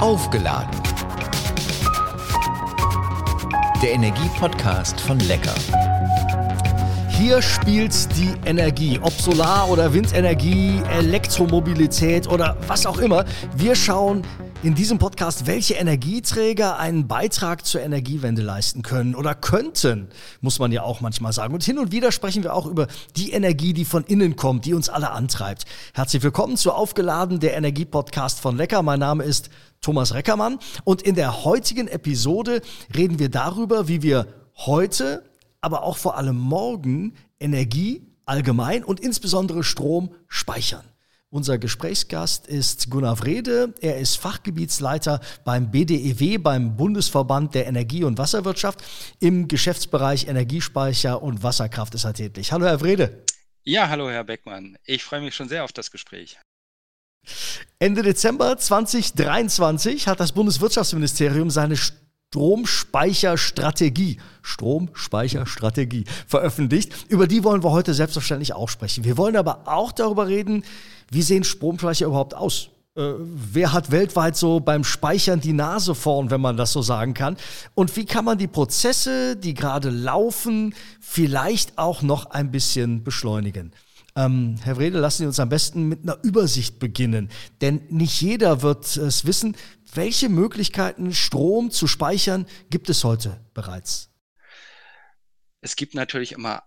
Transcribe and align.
Aufgeladen. 0.00 0.80
Der 3.82 3.92
Energie-Podcast 3.92 5.00
von 5.00 5.18
Lecker. 5.18 5.54
Hier 7.08 7.42
spielt 7.42 8.16
die 8.16 8.32
Energie, 8.44 9.00
ob 9.02 9.12
Solar- 9.12 9.68
oder 9.68 9.92
Windenergie, 9.92 10.80
Elektromobilität 10.92 12.28
oder 12.28 12.56
was 12.68 12.86
auch 12.86 12.98
immer. 12.98 13.24
Wir 13.56 13.74
schauen 13.74 14.22
in 14.64 14.74
diesem 14.74 14.98
Podcast, 14.98 15.46
welche 15.46 15.74
Energieträger 15.74 16.78
einen 16.80 17.06
Beitrag 17.06 17.64
zur 17.64 17.80
Energiewende 17.80 18.42
leisten 18.42 18.82
können 18.82 19.14
oder 19.14 19.36
könnten, 19.36 20.08
muss 20.40 20.58
man 20.58 20.72
ja 20.72 20.82
auch 20.82 21.00
manchmal 21.00 21.32
sagen. 21.32 21.54
Und 21.54 21.62
hin 21.62 21.78
und 21.78 21.92
wieder 21.92 22.10
sprechen 22.10 22.42
wir 22.42 22.54
auch 22.54 22.66
über 22.66 22.88
die 23.14 23.30
Energie, 23.30 23.72
die 23.72 23.84
von 23.84 24.02
innen 24.02 24.34
kommt, 24.34 24.64
die 24.64 24.74
uns 24.74 24.88
alle 24.88 25.12
antreibt. 25.12 25.64
Herzlich 25.94 26.24
willkommen 26.24 26.56
zu 26.56 26.72
Aufgeladen, 26.72 27.38
der 27.38 27.56
Energiepodcast 27.56 28.40
von 28.40 28.56
Lecker. 28.56 28.82
Mein 28.82 28.98
Name 28.98 29.22
ist 29.22 29.48
Thomas 29.80 30.12
Reckermann 30.12 30.58
und 30.82 31.02
in 31.02 31.14
der 31.14 31.44
heutigen 31.44 31.86
Episode 31.86 32.60
reden 32.96 33.20
wir 33.20 33.28
darüber, 33.28 33.86
wie 33.86 34.02
wir 34.02 34.26
heute, 34.56 35.22
aber 35.60 35.84
auch 35.84 35.96
vor 35.96 36.16
allem 36.16 36.36
morgen 36.36 37.14
Energie 37.38 38.08
allgemein 38.26 38.82
und 38.82 38.98
insbesondere 38.98 39.62
Strom 39.62 40.10
speichern. 40.26 40.87
Unser 41.30 41.58
Gesprächsgast 41.58 42.46
ist 42.46 42.88
Gunnar 42.88 43.20
Wrede. 43.20 43.74
Er 43.82 43.98
ist 43.98 44.16
Fachgebietsleiter 44.16 45.20
beim 45.44 45.70
BDEW, 45.70 46.38
beim 46.38 46.74
Bundesverband 46.74 47.54
der 47.54 47.66
Energie- 47.66 48.04
und 48.04 48.16
Wasserwirtschaft. 48.16 48.82
Im 49.20 49.46
Geschäftsbereich 49.46 50.26
Energiespeicher 50.26 51.22
und 51.22 51.42
Wasserkraft 51.42 51.94
ist 51.94 52.04
er 52.04 52.14
tätig. 52.14 52.50
Hallo, 52.50 52.64
Herr 52.64 52.80
Wrede. 52.80 53.24
Ja, 53.62 53.90
hallo, 53.90 54.08
Herr 54.08 54.24
Beckmann. 54.24 54.78
Ich 54.86 55.04
freue 55.04 55.20
mich 55.20 55.34
schon 55.34 55.50
sehr 55.50 55.64
auf 55.64 55.72
das 55.72 55.90
Gespräch. 55.90 56.38
Ende 57.78 58.02
Dezember 58.02 58.56
2023 58.56 60.08
hat 60.08 60.20
das 60.20 60.32
Bundeswirtschaftsministerium 60.32 61.50
seine 61.50 61.76
Stromspeicherstrategie, 62.30 64.18
Stromspeicherstrategie 64.42 66.04
veröffentlicht. 66.26 66.92
Über 67.08 67.26
die 67.26 67.42
wollen 67.42 67.64
wir 67.64 67.70
heute 67.70 67.94
selbstverständlich 67.94 68.52
auch 68.52 68.68
sprechen. 68.68 69.04
Wir 69.04 69.16
wollen 69.16 69.34
aber 69.34 69.62
auch 69.64 69.92
darüber 69.92 70.28
reden, 70.28 70.62
wie 71.10 71.22
sehen 71.22 71.42
Stromspeicher 71.42 72.04
überhaupt 72.04 72.34
aus? 72.34 72.68
Äh, 72.96 73.14
wer 73.18 73.72
hat 73.72 73.90
weltweit 73.90 74.36
so 74.36 74.60
beim 74.60 74.84
Speichern 74.84 75.40
die 75.40 75.54
Nase 75.54 75.94
vorn, 75.94 76.30
wenn 76.30 76.42
man 76.42 76.58
das 76.58 76.70
so 76.70 76.82
sagen 76.82 77.14
kann? 77.14 77.38
Und 77.74 77.96
wie 77.96 78.04
kann 78.04 78.26
man 78.26 78.36
die 78.36 78.46
Prozesse, 78.46 79.34
die 79.34 79.54
gerade 79.54 79.88
laufen, 79.88 80.74
vielleicht 81.00 81.78
auch 81.78 82.02
noch 82.02 82.26
ein 82.26 82.50
bisschen 82.50 83.04
beschleunigen? 83.04 83.72
Ähm, 84.16 84.56
Herr 84.64 84.76
Wrede, 84.78 84.98
lassen 84.98 85.22
Sie 85.22 85.26
uns 85.26 85.38
am 85.38 85.48
besten 85.48 85.88
mit 85.88 86.02
einer 86.02 86.18
Übersicht 86.22 86.80
beginnen. 86.80 87.30
Denn 87.60 87.82
nicht 87.88 88.20
jeder 88.20 88.62
wird 88.62 88.96
es 88.96 89.26
wissen, 89.26 89.56
welche 89.94 90.28
Möglichkeiten, 90.28 91.12
Strom 91.12 91.70
zu 91.70 91.86
speichern, 91.86 92.46
gibt 92.70 92.88
es 92.88 93.04
heute 93.04 93.44
bereits? 93.54 94.10
Es 95.60 95.76
gibt 95.76 95.94
natürlich 95.94 96.32
immer 96.32 96.62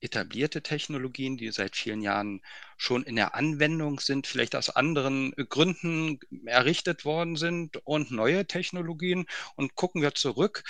etablierte 0.00 0.62
Technologien, 0.62 1.36
die 1.36 1.50
seit 1.50 1.74
vielen 1.74 2.02
Jahren 2.02 2.42
schon 2.76 3.02
in 3.02 3.16
der 3.16 3.34
Anwendung 3.34 3.98
sind, 3.98 4.26
vielleicht 4.26 4.54
aus 4.54 4.70
anderen 4.70 5.32
Gründen 5.32 6.20
errichtet 6.44 7.04
worden 7.04 7.36
sind 7.36 7.78
und 7.84 8.10
neue 8.10 8.46
Technologien. 8.46 9.26
Und 9.56 9.74
gucken 9.74 10.02
wir 10.02 10.14
zurück, 10.14 10.64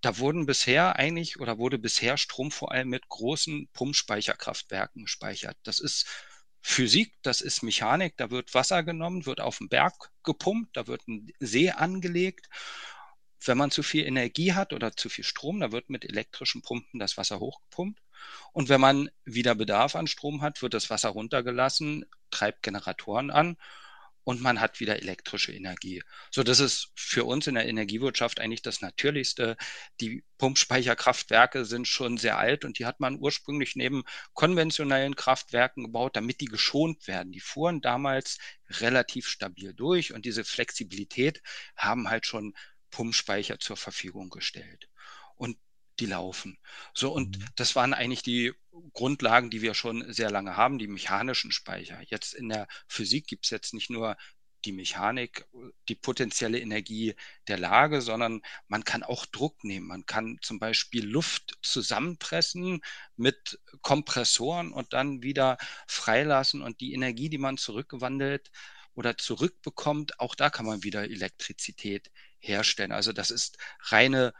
da 0.00 0.18
wurden 0.18 0.46
bisher 0.46 0.96
eigentlich 0.96 1.40
oder 1.40 1.58
wurde 1.58 1.78
bisher 1.78 2.16
Strom 2.16 2.50
vor 2.52 2.72
allem 2.72 2.88
mit 2.88 3.08
großen 3.08 3.68
Pumpspeicherkraftwerken 3.72 5.02
gespeichert. 5.02 5.56
Das 5.64 5.80
ist 5.80 6.06
Physik, 6.60 7.14
das 7.22 7.40
ist 7.40 7.62
Mechanik, 7.62 8.16
da 8.16 8.30
wird 8.30 8.54
Wasser 8.54 8.82
genommen, 8.82 9.26
wird 9.26 9.40
auf 9.40 9.58
den 9.58 9.68
Berg 9.68 10.10
gepumpt, 10.22 10.76
da 10.76 10.86
wird 10.86 11.06
ein 11.08 11.32
See 11.40 11.70
angelegt. 11.70 12.48
Wenn 13.44 13.58
man 13.58 13.70
zu 13.70 13.82
viel 13.82 14.04
Energie 14.04 14.52
hat 14.52 14.72
oder 14.72 14.96
zu 14.96 15.08
viel 15.08 15.24
Strom, 15.24 15.60
da 15.60 15.72
wird 15.72 15.90
mit 15.90 16.04
elektrischen 16.04 16.62
Pumpen 16.62 16.98
das 16.98 17.16
Wasser 17.16 17.38
hochgepumpt. 17.38 18.00
Und 18.52 18.68
wenn 18.68 18.80
man 18.80 19.10
wieder 19.24 19.54
Bedarf 19.54 19.94
an 19.94 20.08
Strom 20.08 20.42
hat, 20.42 20.60
wird 20.60 20.74
das 20.74 20.90
Wasser 20.90 21.10
runtergelassen, 21.10 22.04
treibt 22.30 22.62
Generatoren 22.62 23.30
an 23.30 23.56
und 24.28 24.42
man 24.42 24.60
hat 24.60 24.78
wieder 24.78 25.00
elektrische 25.00 25.54
Energie. 25.54 26.02
So, 26.30 26.42
das 26.42 26.60
ist 26.60 26.92
für 26.94 27.24
uns 27.24 27.46
in 27.46 27.54
der 27.54 27.66
Energiewirtschaft 27.66 28.40
eigentlich 28.40 28.60
das 28.60 28.82
Natürlichste. 28.82 29.56
Die 30.02 30.22
Pumpspeicherkraftwerke 30.36 31.64
sind 31.64 31.88
schon 31.88 32.18
sehr 32.18 32.36
alt 32.36 32.66
und 32.66 32.78
die 32.78 32.84
hat 32.84 33.00
man 33.00 33.18
ursprünglich 33.18 33.74
neben 33.74 34.02
konventionellen 34.34 35.16
Kraftwerken 35.16 35.84
gebaut, 35.84 36.14
damit 36.14 36.42
die 36.42 36.44
geschont 36.44 37.08
werden. 37.08 37.32
Die 37.32 37.40
fuhren 37.40 37.80
damals 37.80 38.36
relativ 38.68 39.28
stabil 39.28 39.72
durch 39.72 40.12
und 40.12 40.26
diese 40.26 40.44
Flexibilität 40.44 41.42
haben 41.74 42.10
halt 42.10 42.26
schon 42.26 42.52
Pumpspeicher 42.90 43.58
zur 43.58 43.78
Verfügung 43.78 44.28
gestellt. 44.28 44.90
Und 45.36 45.56
die 46.00 46.06
laufen. 46.06 46.58
So, 46.92 47.12
und 47.14 47.38
mhm. 47.38 47.44
das 47.56 47.74
waren 47.76 47.94
eigentlich 47.94 48.22
die 48.22 48.52
Grundlagen, 48.92 49.50
die 49.50 49.62
wir 49.62 49.74
schon 49.74 50.12
sehr 50.12 50.30
lange 50.30 50.56
haben, 50.56 50.78
die 50.78 50.86
mechanischen 50.86 51.52
Speicher. 51.52 52.00
Jetzt 52.06 52.34
in 52.34 52.48
der 52.48 52.68
Physik 52.86 53.26
gibt 53.26 53.46
es 53.46 53.50
jetzt 53.50 53.74
nicht 53.74 53.90
nur 53.90 54.16
die 54.64 54.72
Mechanik, 54.72 55.46
die 55.88 55.94
potenzielle 55.94 56.58
Energie 56.58 57.14
der 57.46 57.58
Lage, 57.58 58.00
sondern 58.00 58.42
man 58.66 58.84
kann 58.84 59.02
auch 59.02 59.24
Druck 59.26 59.62
nehmen. 59.62 59.86
Man 59.86 60.06
kann 60.06 60.38
zum 60.42 60.58
Beispiel 60.58 61.06
Luft 61.06 61.58
zusammenpressen 61.62 62.80
mit 63.16 63.60
Kompressoren 63.82 64.72
und 64.72 64.92
dann 64.92 65.22
wieder 65.22 65.58
freilassen 65.86 66.62
und 66.62 66.80
die 66.80 66.92
Energie, 66.92 67.28
die 67.28 67.38
man 67.38 67.56
zurückgewandelt 67.56 68.50
oder 68.94 69.16
zurückbekommt, 69.16 70.18
auch 70.18 70.34
da 70.34 70.50
kann 70.50 70.66
man 70.66 70.82
wieder 70.82 71.04
Elektrizität 71.04 72.10
herstellen. 72.40 72.92
Also 72.92 73.12
das 73.12 73.30
ist 73.30 73.58
reine 73.80 74.34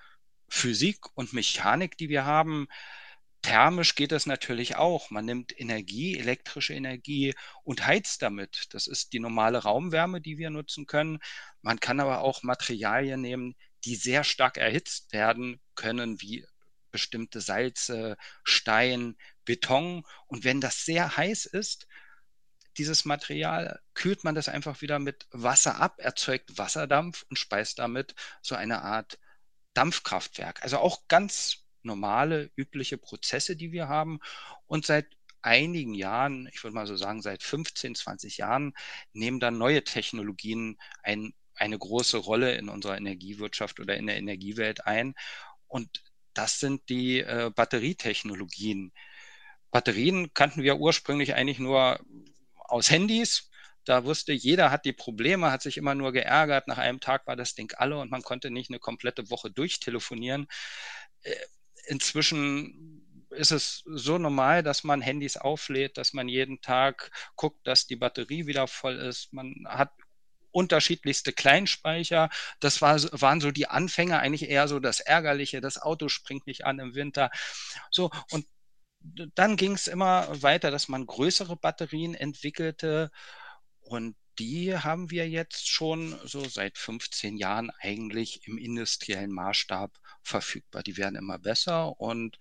Physik 0.48 0.98
und 1.14 1.32
Mechanik, 1.32 1.96
die 1.96 2.08
wir 2.08 2.24
haben. 2.24 2.66
Thermisch 3.42 3.94
geht 3.94 4.12
das 4.12 4.26
natürlich 4.26 4.76
auch. 4.76 5.10
Man 5.10 5.24
nimmt 5.24 5.58
Energie, 5.58 6.18
elektrische 6.18 6.74
Energie 6.74 7.34
und 7.62 7.86
heizt 7.86 8.22
damit. 8.22 8.66
Das 8.70 8.86
ist 8.86 9.12
die 9.12 9.20
normale 9.20 9.58
Raumwärme, 9.58 10.20
die 10.20 10.38
wir 10.38 10.50
nutzen 10.50 10.86
können. 10.86 11.18
Man 11.62 11.80
kann 11.80 12.00
aber 12.00 12.20
auch 12.20 12.42
Materialien 12.42 13.20
nehmen, 13.20 13.54
die 13.84 13.96
sehr 13.96 14.24
stark 14.24 14.56
erhitzt 14.56 15.12
werden 15.12 15.60
können, 15.74 16.20
wie 16.20 16.44
bestimmte 16.90 17.40
Salze, 17.40 18.16
Stein, 18.42 19.16
Beton. 19.44 20.04
Und 20.26 20.44
wenn 20.44 20.60
das 20.60 20.84
sehr 20.84 21.16
heiß 21.16 21.46
ist, 21.46 21.86
dieses 22.76 23.04
Material, 23.04 23.80
kühlt 23.94 24.24
man 24.24 24.34
das 24.34 24.48
einfach 24.48 24.80
wieder 24.80 24.98
mit 24.98 25.26
Wasser 25.30 25.80
ab, 25.80 25.96
erzeugt 25.98 26.58
Wasserdampf 26.58 27.24
und 27.28 27.38
speist 27.38 27.78
damit 27.78 28.14
so 28.40 28.54
eine 28.54 28.82
Art 28.82 29.18
Dampfkraftwerk. 29.74 30.62
Also 30.62 30.78
auch 30.78 31.06
ganz 31.08 31.64
normale, 31.82 32.50
übliche 32.56 32.98
Prozesse, 32.98 33.56
die 33.56 33.72
wir 33.72 33.88
haben. 33.88 34.20
Und 34.66 34.86
seit 34.86 35.06
einigen 35.42 35.94
Jahren, 35.94 36.48
ich 36.52 36.62
würde 36.62 36.74
mal 36.74 36.86
so 36.86 36.96
sagen, 36.96 37.22
seit 37.22 37.42
15, 37.42 37.94
20 37.94 38.38
Jahren, 38.38 38.74
nehmen 39.12 39.40
dann 39.40 39.58
neue 39.58 39.84
Technologien 39.84 40.78
ein, 41.02 41.32
eine 41.54 41.78
große 41.78 42.18
Rolle 42.18 42.54
in 42.56 42.68
unserer 42.68 42.96
Energiewirtschaft 42.96 43.80
oder 43.80 43.96
in 43.96 44.06
der 44.06 44.16
Energiewelt 44.16 44.86
ein. 44.86 45.14
Und 45.66 46.02
das 46.34 46.60
sind 46.60 46.88
die 46.88 47.20
äh, 47.20 47.50
Batterietechnologien. 47.54 48.92
Batterien 49.70 50.32
kannten 50.34 50.62
wir 50.62 50.78
ursprünglich 50.78 51.34
eigentlich 51.34 51.58
nur 51.58 52.00
aus 52.54 52.90
Handys. 52.90 53.50
Da 53.84 54.04
wusste 54.04 54.32
jeder 54.32 54.70
hat 54.70 54.84
die 54.84 54.92
Probleme, 54.92 55.50
hat 55.50 55.62
sich 55.62 55.78
immer 55.78 55.94
nur 55.94 56.12
geärgert. 56.12 56.68
Nach 56.68 56.78
einem 56.78 57.00
Tag 57.00 57.26
war 57.26 57.36
das 57.36 57.54
Ding 57.54 57.72
alle 57.76 57.98
und 57.98 58.10
man 58.10 58.22
konnte 58.22 58.50
nicht 58.50 58.70
eine 58.70 58.78
komplette 58.78 59.30
Woche 59.30 59.50
durchtelefonieren. 59.50 60.46
Inzwischen 61.88 63.26
ist 63.30 63.50
es 63.50 63.82
so 63.86 64.18
normal, 64.18 64.62
dass 64.62 64.84
man 64.84 65.00
Handys 65.00 65.36
auflädt, 65.36 65.96
dass 65.96 66.12
man 66.12 66.28
jeden 66.28 66.60
Tag 66.60 67.10
guckt, 67.36 67.66
dass 67.66 67.86
die 67.86 67.96
Batterie 67.96 68.46
wieder 68.46 68.66
voll 68.66 68.96
ist. 68.96 69.32
Man 69.32 69.66
hat 69.66 69.92
unterschiedlichste 70.50 71.32
Kleinspeicher. 71.32 72.30
Das 72.60 72.82
war, 72.82 73.00
waren 73.12 73.40
so 73.40 73.50
die 73.50 73.68
Anfänge, 73.68 74.18
eigentlich 74.18 74.48
eher 74.48 74.68
so 74.68 74.80
das 74.80 75.00
Ärgerliche. 75.00 75.60
Das 75.60 75.80
Auto 75.80 76.08
springt 76.08 76.46
nicht 76.46 76.64
an 76.64 76.78
im 76.78 76.94
Winter. 76.94 77.30
So, 77.90 78.10
und 78.30 78.46
dann 79.34 79.56
ging 79.56 79.72
es 79.72 79.86
immer 79.86 80.42
weiter, 80.42 80.70
dass 80.70 80.88
man 80.88 81.06
größere 81.06 81.56
Batterien 81.56 82.14
entwickelte 82.14 83.10
und 83.80 84.16
die 84.38 84.76
haben 84.76 85.10
wir 85.10 85.28
jetzt 85.28 85.68
schon 85.68 86.18
so 86.24 86.48
seit 86.48 86.78
15 86.78 87.36
Jahren 87.36 87.70
eigentlich 87.80 88.46
im 88.46 88.58
industriellen 88.58 89.32
Maßstab 89.32 89.98
verfügbar. 90.22 90.82
Die 90.82 90.96
werden 90.96 91.16
immer 91.16 91.38
besser 91.38 92.00
und 92.00 92.38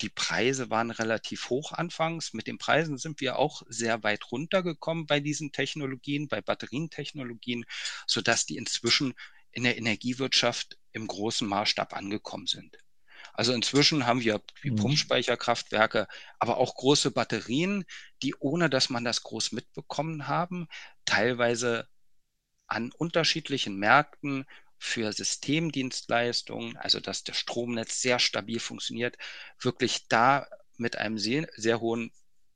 die 0.00 0.08
Preise 0.08 0.70
waren 0.70 0.90
relativ 0.90 1.48
hoch 1.50 1.72
anfangs. 1.72 2.32
Mit 2.32 2.46
den 2.46 2.58
Preisen 2.58 2.98
sind 2.98 3.20
wir 3.20 3.38
auch 3.38 3.62
sehr 3.68 4.02
weit 4.02 4.30
runtergekommen 4.30 5.06
bei 5.06 5.20
diesen 5.20 5.52
Technologien, 5.52 6.28
bei 6.28 6.40
Batterientechnologien, 6.40 7.64
sodass 8.06 8.46
die 8.46 8.56
inzwischen 8.56 9.14
in 9.52 9.64
der 9.64 9.78
Energiewirtschaft 9.78 10.78
im 10.92 11.06
großen 11.06 11.48
Maßstab 11.48 11.94
angekommen 11.94 12.46
sind. 12.46 12.76
Also 13.36 13.52
inzwischen 13.52 14.06
haben 14.06 14.20
wir 14.22 14.42
wie 14.62 14.70
mhm. 14.70 14.76
Pumpspeicherkraftwerke, 14.76 16.08
aber 16.38 16.58
auch 16.58 16.74
große 16.74 17.10
Batterien, 17.12 17.84
die 18.22 18.34
ohne 18.38 18.70
dass 18.70 18.90
man 18.90 19.04
das 19.04 19.22
groß 19.22 19.52
mitbekommen 19.52 20.28
haben, 20.28 20.68
teilweise 21.04 21.88
an 22.66 22.92
unterschiedlichen 22.92 23.76
Märkten 23.76 24.46
für 24.78 25.12
Systemdienstleistungen, 25.12 26.76
also 26.76 27.00
dass 27.00 27.24
der 27.24 27.34
Stromnetz 27.34 28.00
sehr 28.02 28.18
stabil 28.18 28.60
funktioniert, 28.60 29.16
wirklich 29.60 30.08
da 30.08 30.46
mit 30.76 30.98
einem 30.98 31.18
sehr, 31.18 31.48
sehr 31.56 31.80
hohen 31.80 32.12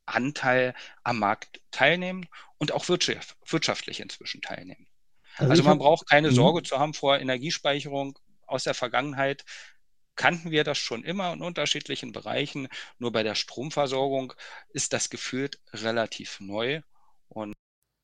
Anteil 0.07 0.75
am 1.05 1.19
Markt 1.21 1.61
teilnehmen 1.71 2.29
und 2.59 2.73
auch 2.73 2.89
wirtschaftlich 2.89 4.01
inzwischen 4.01 4.43
teilnehmen. 4.43 4.87
Also, 5.37 5.51
also 5.51 5.63
man 5.63 5.73
hab, 5.73 5.79
braucht 5.79 6.09
keine 6.09 6.29
mh. 6.29 6.35
Sorge 6.35 6.63
zu 6.63 6.79
haben 6.79 6.95
vor 6.95 7.19
Energiespeicherung 7.19 8.19
aus 8.47 8.65
der 8.65 8.75
Vergangenheit. 8.75 9.45
Kannten 10.17 10.51
wir 10.51 10.65
das 10.65 10.79
schon 10.79 11.05
immer 11.05 11.33
in 11.33 11.43
unterschiedlichen 11.43 12.13
Bereichen. 12.13 12.69
Nur 12.99 13.13
bei 13.13 13.23
der 13.23 13.35
Stromversorgung 13.35 14.35
ist 14.71 14.93
das 14.93 15.11
gefühlt 15.11 15.61
relativ 15.73 16.41
neu. 16.41 16.83
Und 17.29 17.55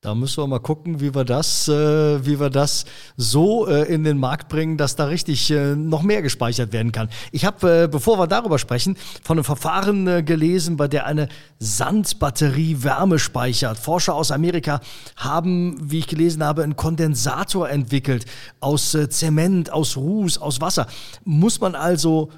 da 0.06 0.14
müssen 0.14 0.40
wir 0.40 0.46
mal 0.46 0.60
gucken, 0.60 1.00
wie 1.00 1.16
wir 1.16 1.24
das, 1.24 1.66
äh, 1.66 2.24
wie 2.24 2.38
wir 2.38 2.48
das 2.48 2.84
so 3.16 3.66
äh, 3.66 3.92
in 3.92 4.04
den 4.04 4.18
Markt 4.18 4.48
bringen, 4.48 4.76
dass 4.76 4.94
da 4.94 5.06
richtig 5.06 5.50
äh, 5.50 5.74
noch 5.74 6.04
mehr 6.04 6.22
gespeichert 6.22 6.72
werden 6.72 6.92
kann. 6.92 7.08
Ich 7.32 7.44
habe, 7.44 7.82
äh, 7.82 7.88
bevor 7.88 8.16
wir 8.16 8.28
darüber 8.28 8.60
sprechen, 8.60 8.96
von 9.24 9.36
einem 9.36 9.42
Verfahren 9.42 10.06
äh, 10.06 10.22
gelesen, 10.22 10.76
bei 10.76 10.86
der 10.86 11.06
eine 11.06 11.26
Sandbatterie 11.58 12.84
Wärme 12.84 13.18
speichert. 13.18 13.78
Forscher 13.78 14.14
aus 14.14 14.30
Amerika 14.30 14.80
haben, 15.16 15.76
wie 15.82 15.98
ich 15.98 16.06
gelesen 16.06 16.44
habe, 16.44 16.62
einen 16.62 16.76
Kondensator 16.76 17.68
entwickelt 17.68 18.26
aus 18.60 18.94
äh, 18.94 19.08
Zement, 19.08 19.72
aus 19.72 19.96
Ruß, 19.96 20.38
aus 20.38 20.60
Wasser. 20.60 20.86
Muss 21.24 21.60
man 21.60 21.74
also 21.74 22.30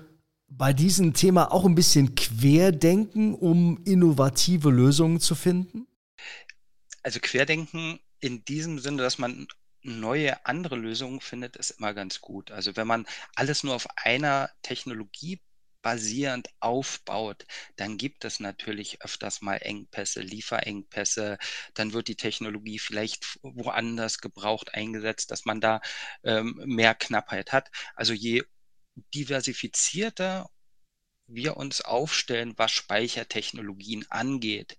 bei 0.49 0.73
diesem 0.73 1.12
Thema 1.12 1.53
auch 1.53 1.67
ein 1.67 1.75
bisschen 1.75 2.14
querdenken, 2.14 3.35
um 3.35 3.79
innovative 3.85 4.71
Lösungen 4.71 5.21
zu 5.21 5.35
finden? 5.35 5.88
Also 7.09 7.21
Querdenken 7.21 8.01
in 8.21 8.45
diesem 8.45 8.79
Sinne, 8.79 9.01
dass 9.01 9.17
man 9.17 9.49
neue 9.81 10.45
andere 10.45 10.77
Lösungen 10.77 11.23
findet, 11.23 11.57
ist 11.57 11.71
immer 11.71 11.95
ganz 11.95 12.21
gut. 12.21 12.51
Also 12.51 12.77
wenn 12.77 12.87
man 12.87 13.07
alles 13.35 13.65
nur 13.65 13.75
auf 13.75 13.87
einer 13.97 14.51
Technologie 14.61 15.41
basierend 15.81 16.51
aufbaut, 16.61 17.47
dann 17.77 17.97
gibt 17.97 18.27
es 18.27 18.41
natürlich 18.41 19.01
öfters 19.01 19.41
mal 19.41 19.57
Engpässe, 19.57 20.21
Lieferengpässe, 20.21 21.39
dann 21.73 21.95
wird 21.95 22.09
die 22.09 22.17
Technologie 22.17 22.79
vielleicht 22.79 23.39
woanders 23.41 24.19
gebraucht 24.19 24.75
eingesetzt, 24.75 25.31
dass 25.31 25.47
man 25.47 25.63
da 25.63 25.81
ähm, 26.25 26.61
mehr 26.67 26.95
Knappheit 26.95 27.53
hat. 27.53 27.71
Also 27.95 28.13
je 28.13 28.43
diversifizierter 29.15 30.51
wir 31.27 31.57
uns 31.57 31.81
aufstellen, 31.81 32.53
was 32.59 32.71
Speichertechnologien 32.73 34.05
angeht, 34.11 34.77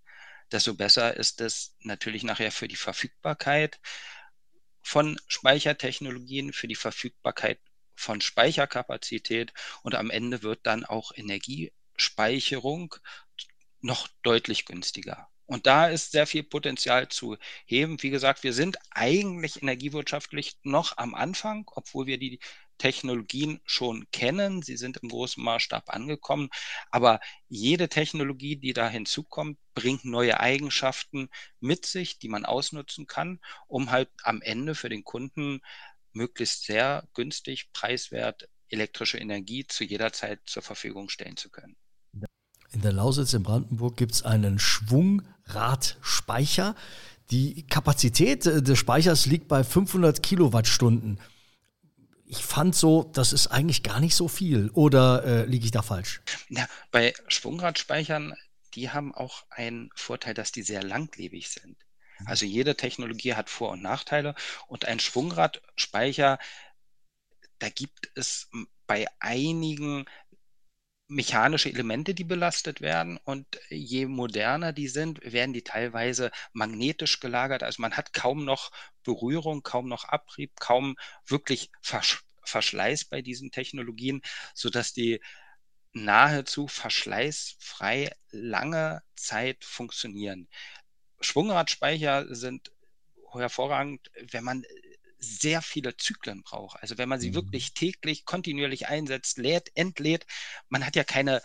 desto 0.51 0.74
besser 0.75 1.16
ist 1.16 1.42
es 1.42 1.75
natürlich 1.81 2.24
nachher 2.24 2.51
für 2.51 2.68
die 2.68 2.75
Verfügbarkeit 2.75 3.80
von 4.81 5.19
Speichertechnologien, 5.28 6.54
für 6.54 6.68
die 6.68 6.75
Verfügbarkeit 6.75 7.60
von 7.96 8.22
Speicherkapazität 8.22 9.54
und 9.84 9.96
am 9.96 10.10
Ende 10.10 10.42
wird 10.42 10.62
dann 10.63 10.86
auch 10.86 11.12
Energiespeicherung 11.16 12.96
noch 13.81 14.07
deutlich 14.24 14.66
günstiger. 14.66 15.30
Und 15.46 15.66
da 15.66 15.88
ist 15.88 16.12
sehr 16.12 16.28
viel 16.28 16.44
Potenzial 16.44 17.10
zu 17.10 17.36
heben. 17.66 18.02
Wie 18.04 18.12
gesagt, 18.12 18.44
wir 18.44 18.54
sind 18.54 18.78
eigentlich 18.92 19.62
energiewirtschaftlich 19.62 20.57
noch 20.63 20.98
am 20.98 21.16
Anfang, 21.16 21.66
obwohl 21.74 22.06
wir 22.06 22.19
die 22.19 22.40
Technologien 22.80 23.62
schon 23.66 24.10
kennen. 24.12 24.64
Sie 24.64 24.78
sind 24.78 24.98
im 24.98 25.10
großen 25.10 25.44
Maßstab 25.44 25.90
angekommen. 25.90 26.50
Aber 26.90 27.20
jede 27.48 27.90
Technologie, 27.90 28.56
die 28.56 28.74
da 28.74 28.90
hinzukommt, 28.90 29.60
bringt 29.76 30.06
neue 30.06 30.40
Eigenschaften 30.40 31.30
mit 31.60 31.86
sich, 31.86 32.18
die 32.18 32.30
man 32.30 32.46
ausnutzen 32.46 33.06
kann, 33.06 33.40
um 33.68 33.92
halt 33.92 34.10
am 34.24 34.42
Ende 34.42 34.74
für 34.74 34.90
den 34.90 35.04
Kunden 35.04 35.62
möglichst 36.14 36.64
sehr 36.64 37.08
günstig, 37.14 37.72
preiswert 37.72 38.50
elektrische 38.70 39.20
Energie 39.20 39.68
zu 39.68 39.84
jeder 39.84 40.12
Zeit 40.12 40.40
zur 40.46 40.64
Verfügung 40.64 41.10
stellen 41.10 41.38
zu 41.38 41.52
können. 41.52 41.76
In 42.72 42.81
der 42.81 42.94
Lausitz 42.94 43.34
in 43.34 43.44
Brandenburg 43.44 43.98
gibt 43.98 44.14
es 44.14 44.24
einen 44.24 44.58
Schwungradspeicher. 44.60 46.76
Die 47.31 47.68
Kapazität 47.68 48.46
des 48.46 48.78
Speichers 48.78 49.26
liegt 49.26 49.48
bei 49.48 49.64
500 49.64 50.22
Kilowattstunden 50.22 51.20
ich 52.30 52.46
fand 52.46 52.76
so, 52.76 53.10
das 53.14 53.34
ist 53.34 53.48
eigentlich 53.48 53.81
gar 53.81 54.00
nicht 54.00 54.14
so 54.14 54.28
viel. 54.28 54.70
Oder 54.74 55.24
äh, 55.26 55.46
liege 55.46 55.66
ich 55.66 55.72
da 55.72 55.81
falsch? 55.81 56.22
Ja, 56.50 56.68
bei 56.92 57.16
Schwungradspeichern, 57.28 58.36
die 58.76 58.92
haben 58.92 59.16
auch 59.16 59.46
einen 59.50 59.90
Vorteil, 59.96 60.36
dass 60.36 60.52
die 60.52 60.62
sehr 60.62 60.84
langlebig 60.84 61.50
sind. 61.50 61.76
Mhm. 62.20 62.28
Also 62.28 62.46
jede 62.46 62.78
Technologie 62.78 63.34
hat 63.34 63.50
Vor- 63.50 63.72
und 63.72 63.81
Nachteile 63.81 64.36
und 64.68 64.86
ein 64.86 65.00
Schwungradspeicher, 65.00 66.38
da 67.58 67.70
gibt 67.70 68.12
es 68.14 68.48
bei 68.86 69.08
einigen 69.20 70.06
mechanische 71.09 71.69
Elemente, 71.69 72.13
die 72.13 72.23
belastet 72.23 72.81
werden. 72.81 73.17
Und 73.25 73.59
je 73.69 74.06
moderner 74.06 74.73
die 74.73 74.88
sind, 74.88 75.19
werden 75.23 75.53
die 75.53 75.63
teilweise 75.63 76.31
magnetisch 76.53 77.19
gelagert. 77.19 77.63
Also 77.63 77.81
man 77.81 77.97
hat 77.97 78.13
kaum 78.13 78.45
noch 78.45 78.71
Berührung, 79.03 79.63
kaum 79.63 79.89
noch 79.89 80.06
Abrieb, 80.06 80.59
kaum 80.59 80.95
wirklich 81.25 81.71
Versch 81.81 82.23
Verschleiß 82.44 83.06
bei 83.06 83.21
diesen 83.21 83.51
Technologien, 83.51 84.21
sodass 84.56 84.91
die 84.94 85.21
nahezu 85.94 86.67
verschleißfrei 86.67 88.11
lange 88.31 89.03
Zeit 89.15 89.63
funktionieren. 89.63 90.47
Schwungradspeicher 91.21 92.33
sind 92.33 92.71
hervorragend, 93.33 94.09
wenn 94.31 94.44
man 94.44 94.63
sehr 95.19 95.62
viele 95.62 95.98
Zyklen 95.98 96.44
braucht. 96.44 96.81
Also 96.81 96.98
wenn 96.98 97.10
man 97.10 97.19
sie 97.19 97.31
mhm. 97.31 97.36
wirklich 97.36 97.74
täglich 97.74 98.25
kontinuierlich 98.25 98.88
einsetzt, 98.88 99.38
lädt, 99.38 99.71
entlädt, 99.75 100.25
man 100.69 100.86
hat 100.86 100.95
ja 100.95 101.04
keine 101.04 101.42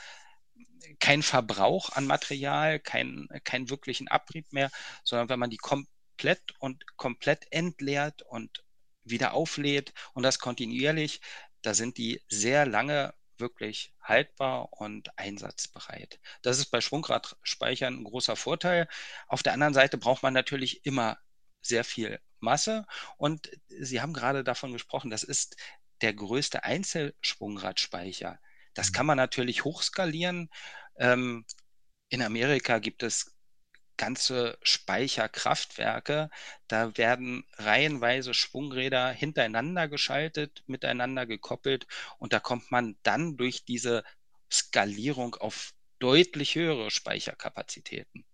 kein 1.01 1.23
Verbrauch 1.23 1.91
an 1.91 2.07
Material, 2.07 2.79
keinen 2.79 3.29
keinen 3.45 3.71
wirklichen 3.71 4.09
Abrieb 4.09 4.53
mehr, 4.53 4.71
sondern 5.03 5.29
wenn 5.29 5.39
man 5.39 5.51
die 5.51 5.57
komplett 5.57 6.43
und 6.59 6.97
komplett 6.97 7.47
entleert 7.51 8.23
und 8.23 8.65
wieder 9.05 9.35
auflädt 9.35 9.93
und 10.15 10.23
das 10.23 10.39
kontinuierlich, 10.39 11.21
da 11.63 11.75
sind 11.75 11.99
die 11.99 12.23
sehr 12.29 12.67
lange 12.67 13.15
wirklich 13.39 13.93
haltbar 14.01 14.73
und 14.73 15.19
einsatzbereit. 15.19 16.21
Das 16.43 16.59
ist 16.59 16.67
bei 16.67 16.81
Schwungradspeichern 16.81 17.95
ein 17.95 18.05
großer 18.05 18.37
Vorteil. 18.37 18.89
Auf 19.27 19.43
der 19.43 19.55
anderen 19.55 19.75
Seite 19.75 19.99
braucht 19.99 20.23
man 20.23 20.35
natürlich 20.35 20.87
immer 20.87 21.19
sehr 21.61 21.85
viel 21.85 22.21
Masse. 22.45 22.87
Und 23.17 23.51
Sie 23.69 24.01
haben 24.01 24.13
gerade 24.13 24.45
davon 24.45 24.73
gesprochen, 24.73 25.11
das 25.11 25.23
ist 25.23 25.57
der 26.01 26.15
größte 26.15 26.65
Einzelschwungradspeicher. 26.65 28.39
Das 28.75 28.91
mhm. 28.91 28.95
kann 28.95 29.07
man 29.07 29.17
natürlich 29.17 29.65
hochskalieren. 29.65 30.51
Ähm, 30.97 31.45
in 32.09 32.23
Amerika 32.23 32.79
gibt 32.79 33.03
es 33.03 33.35
ganze 33.97 34.59
Speicherkraftwerke. 34.63 36.31
Da 36.69 36.97
werden 36.97 37.45
reihenweise 37.55 38.35
Schwungräder 38.35 39.11
hintereinander 39.11 39.89
geschaltet, 39.89 40.63
miteinander 40.67 41.27
gekoppelt 41.27 41.87
und 42.19 42.33
da 42.33 42.41
kommt 42.41 42.71
man 42.71 42.97
dann 43.03 43.37
durch 43.37 43.65
diese 43.65 44.05
Skalierung 44.51 45.35
auf 45.37 45.73
deutlich 45.99 46.55
höhere 46.55 46.91
Speicherkapazitäten. 46.91 48.25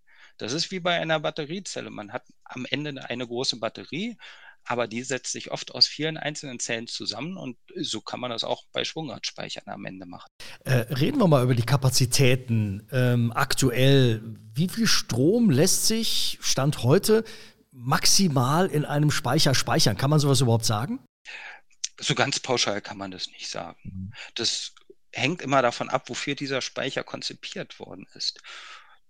Das 0.41 0.55
ist 0.55 0.71
wie 0.71 0.81
bei 0.81 0.99
einer 0.99 1.21
Batteriezelle. 1.21 1.91
Man 1.91 2.13
hat 2.13 2.25
am 2.45 2.65
Ende 2.71 3.09
eine 3.11 3.27
große 3.27 3.59
Batterie, 3.59 4.17
aber 4.65 4.89
die 4.89 5.03
setzt 5.03 5.33
sich 5.33 5.51
oft 5.51 5.75
aus 5.75 5.87
vielen 5.87 6.17
einzelnen 6.17 6.59
Zellen 6.59 6.87
zusammen 6.87 7.37
und 7.37 7.59
so 7.77 8.01
kann 8.01 8.21
man 8.21 8.31
das 8.31 8.43
auch 8.43 8.65
bei 8.73 8.85
Schwungradspeichern 8.85 9.65
am 9.67 9.85
Ende 9.85 10.07
machen. 10.07 10.29
Äh, 10.65 10.93
reden 10.95 11.19
wir 11.19 11.29
mal 11.29 11.45
über 11.45 11.55
die 11.55 11.65
Kapazitäten 11.65 12.89
ähm, 12.91 13.33
aktuell. 13.33 14.23
Wie 14.55 14.69
viel 14.69 14.87
Strom 14.87 15.51
lässt 15.51 15.87
sich 15.87 16.39
Stand 16.41 16.83
heute 16.83 17.25
maximal 17.71 18.67
in 18.67 18.87
einem 18.87 19.11
Speicher 19.11 19.55
speichern? 19.55 19.99
Kann 19.99 20.09
man 20.09 20.21
sowas 20.21 20.41
überhaupt 20.41 20.65
sagen? 20.65 21.05
So 21.99 22.15
ganz 22.15 22.41
pauschal 22.41 22.81
kann 22.81 22.97
man 22.97 23.11
das 23.11 23.29
nicht 23.29 23.51
sagen. 23.51 23.79
Mhm. 23.83 24.13
Das 24.37 24.73
hängt 25.13 25.43
immer 25.43 25.61
davon 25.61 25.91
ab, 25.91 26.09
wofür 26.09 26.35
dieser 26.35 26.63
Speicher 26.63 27.05
konzipiert 27.05 27.79
worden 27.79 28.07
ist 28.15 28.41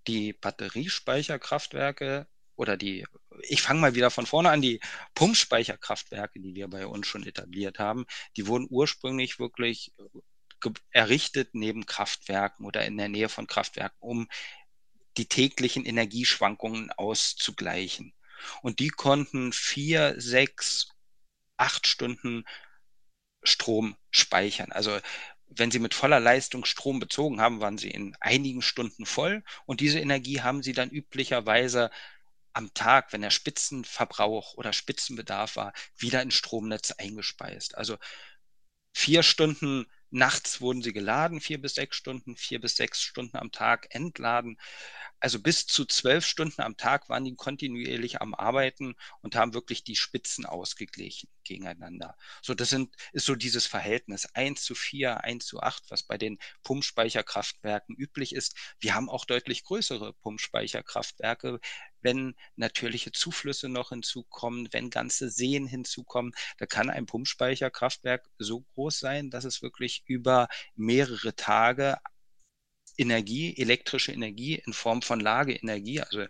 die 0.07 0.33
Batteriespeicherkraftwerke 0.33 2.26
oder 2.57 2.76
die, 2.76 3.07
ich 3.42 3.62
fange 3.62 3.80
mal 3.80 3.95
wieder 3.95 4.11
von 4.11 4.26
vorne 4.26 4.50
an, 4.50 4.61
die 4.61 4.80
Pumpspeicherkraftwerke, 5.14 6.40
die 6.40 6.54
wir 6.54 6.69
bei 6.69 6.87
uns 6.87 7.07
schon 7.07 7.26
etabliert 7.26 7.78
haben, 7.78 8.04
die 8.37 8.47
wurden 8.47 8.66
ursprünglich 8.69 9.38
wirklich 9.38 9.95
äh, 9.99 10.71
errichtet 10.90 11.50
neben 11.54 11.87
Kraftwerken 11.87 12.66
oder 12.66 12.85
in 12.85 12.99
der 12.99 13.09
Nähe 13.09 13.30
von 13.30 13.47
Kraftwerken, 13.47 13.97
um 14.00 14.28
die 15.16 15.26
täglichen 15.26 15.85
Energieschwankungen 15.85 16.92
auszugleichen. 16.92 18.12
Und 18.62 18.78
die 18.78 18.90
konnten 18.90 19.52
vier, 19.52 20.14
sechs, 20.19 20.88
acht 21.57 21.87
Stunden 21.87 22.45
Strom 23.42 23.97
speichern. 24.11 24.73
Also 24.73 24.99
wenn 25.50 25.71
Sie 25.71 25.78
mit 25.80 25.95
voller 25.95 26.21
Leistung 26.21 26.64
Strom 26.64 27.00
bezogen 27.00 27.40
haben, 27.40 27.61
waren 27.61 27.78
Sie 27.78 27.90
in 27.90 28.16
einigen 28.21 28.62
Stunden 28.62 29.07
voll 29.07 29.42
und 29.66 29.80
diese 29.80 29.99
Energie 30.00 30.40
haben 30.40 30.62
Sie 30.62 30.73
dann 30.73 30.90
üblicherweise 30.90 31.90
am 32.52 32.73
Tag, 32.75 33.12
wenn 33.12 33.23
der 33.23 33.30
Spitzenverbrauch 33.30 34.54
oder 34.54 34.73
Spitzenbedarf 34.73 35.57
war, 35.57 35.73
wieder 35.97 36.23
ins 36.23 36.35
Stromnetz 36.35 36.92
eingespeist. 36.92 37.76
Also 37.76 37.97
vier 38.92 39.23
Stunden 39.23 39.87
nachts 40.11 40.61
wurden 40.61 40.83
sie 40.83 40.92
geladen, 40.92 41.40
vier 41.40 41.61
bis 41.61 41.75
sechs 41.75 41.97
Stunden, 41.97 42.37
vier 42.37 42.61
bis 42.61 42.76
sechs 42.76 43.00
Stunden 43.02 43.37
am 43.37 43.52
Tag 43.52 43.88
entladen 43.95 44.59
also 45.20 45.38
bis 45.40 45.66
zu 45.66 45.84
zwölf 45.84 46.24
Stunden 46.26 46.62
am 46.62 46.76
Tag 46.76 47.08
waren 47.08 47.24
die 47.24 47.34
kontinuierlich 47.34 48.20
am 48.20 48.34
Arbeiten 48.34 48.94
und 49.20 49.36
haben 49.36 49.54
wirklich 49.54 49.84
die 49.84 49.96
Spitzen 49.96 50.46
ausgeglichen 50.46 51.28
gegeneinander. 51.44 52.16
So, 52.42 52.54
das 52.54 52.70
sind, 52.70 52.94
ist 53.12 53.26
so 53.26 53.34
dieses 53.34 53.66
Verhältnis 53.66 54.26
eins 54.34 54.62
zu 54.62 54.74
vier, 54.74 55.24
eins 55.24 55.46
zu 55.46 55.60
acht, 55.60 55.84
was 55.90 56.02
bei 56.04 56.16
den 56.16 56.38
Pumpspeicherkraftwerken 56.62 57.96
üblich 57.96 58.34
ist. 58.34 58.56
Wir 58.78 58.94
haben 58.94 59.10
auch 59.10 59.24
deutlich 59.24 59.64
größere 59.64 60.12
Pumpspeicherkraftwerke, 60.14 61.60
wenn 62.02 62.34
natürliche 62.56 63.12
Zuflüsse 63.12 63.68
noch 63.68 63.90
hinzukommen, 63.90 64.68
wenn 64.72 64.90
ganze 64.90 65.28
Seen 65.30 65.66
hinzukommen, 65.66 66.32
da 66.58 66.66
kann 66.66 66.90
ein 66.90 67.06
Pumpspeicherkraftwerk 67.06 68.28
so 68.38 68.60
groß 68.74 68.98
sein, 68.98 69.30
dass 69.30 69.44
es 69.44 69.62
wirklich 69.62 70.02
über 70.06 70.48
mehrere 70.76 71.34
Tage 71.36 71.98
Energie, 72.97 73.56
elektrische 73.56 74.12
Energie 74.12 74.56
in 74.64 74.73
Form 74.73 75.02
von 75.02 75.20
Lageenergie, 75.20 76.00
also 76.00 76.26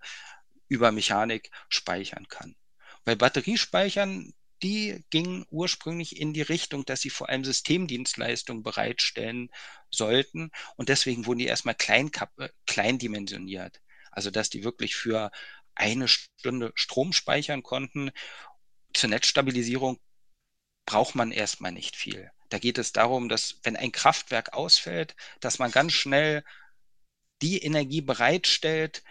über 0.69 0.93
Mechanik 0.93 1.51
speichern 1.69 2.29
kann. 2.29 2.55
Bei 3.05 3.15
Batteriespeichern, 3.15 4.33
die 4.63 5.05
gingen 5.11 5.47
ursprünglich 5.51 6.21
in 6.21 6.33
die 6.33 6.43
Richtung, 6.43 6.85
dass 6.85 7.01
sie 7.01 7.11
vor 7.11 7.29
allem 7.29 7.45
Systemdienstleistungen 7.45 8.63
bereitstellen 8.63 9.51
sollten. 9.91 10.51
Und 10.77 10.89
deswegen 10.89 11.27
wurden 11.27 11.39
die 11.39 11.47
erstmal 11.47 11.75
klein, 11.75 12.11
kleindimensioniert. 12.67 13.81
Also, 14.11 14.31
dass 14.31 14.51
die 14.51 14.65
wirklich 14.65 14.97
für 14.97 15.31
eine 15.75 16.09
Stunde 16.09 16.73
Strom 16.75 17.13
speichern 17.13 17.63
konnten. 17.63 18.11
Zur 18.93 19.09
Netzstabilisierung 19.09 19.99
braucht 20.85 21.15
man 21.15 21.33
erstmal 21.33 21.73
nicht 21.73 21.97
viel. 21.97 22.31
Da 22.51 22.59
geht 22.59 22.79
es 22.79 22.93
darum, 22.93 23.29
dass 23.29 23.61
wenn 23.63 23.77
ein 23.77 23.93
Kraftwerk 23.93 24.53
ausfällt, 24.53 25.17
dass 25.41 25.59
man 25.59 25.71
ganz 25.71 25.93
schnell 25.93 26.45
die 27.43 27.63
Energie 27.63 28.03
bereitstellt 28.03 29.03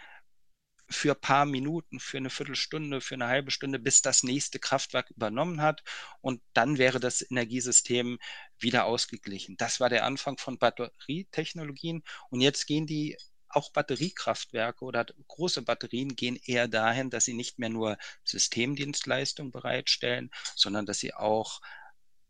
für 0.88 1.12
ein 1.14 1.20
paar 1.20 1.46
Minuten, 1.46 2.00
für 2.00 2.18
eine 2.18 2.30
Viertelstunde, 2.30 3.00
für 3.00 3.14
eine 3.14 3.28
halbe 3.28 3.50
Stunde, 3.50 3.78
bis 3.78 4.02
das 4.02 4.22
nächste 4.22 4.58
Kraftwerk 4.58 5.10
übernommen 5.10 5.62
hat. 5.62 5.82
Und 6.20 6.42
dann 6.52 6.78
wäre 6.78 7.00
das 7.00 7.22
Energiesystem 7.28 8.18
wieder 8.58 8.84
ausgeglichen. 8.86 9.56
Das 9.56 9.80
war 9.80 9.88
der 9.88 10.04
Anfang 10.04 10.36
von 10.38 10.58
Batterietechnologien. 10.58 12.02
Und 12.30 12.40
jetzt 12.40 12.66
gehen 12.66 12.86
die 12.86 13.16
auch 13.48 13.72
Batteriekraftwerke 13.72 14.84
oder 14.84 15.06
große 15.28 15.62
Batterien 15.62 16.14
gehen 16.14 16.36
eher 16.36 16.68
dahin, 16.68 17.10
dass 17.10 17.24
sie 17.24 17.34
nicht 17.34 17.58
mehr 17.58 17.68
nur 17.68 17.98
Systemdienstleistungen 18.24 19.50
bereitstellen, 19.52 20.30
sondern 20.54 20.86
dass 20.86 21.00
sie 21.00 21.14
auch 21.14 21.60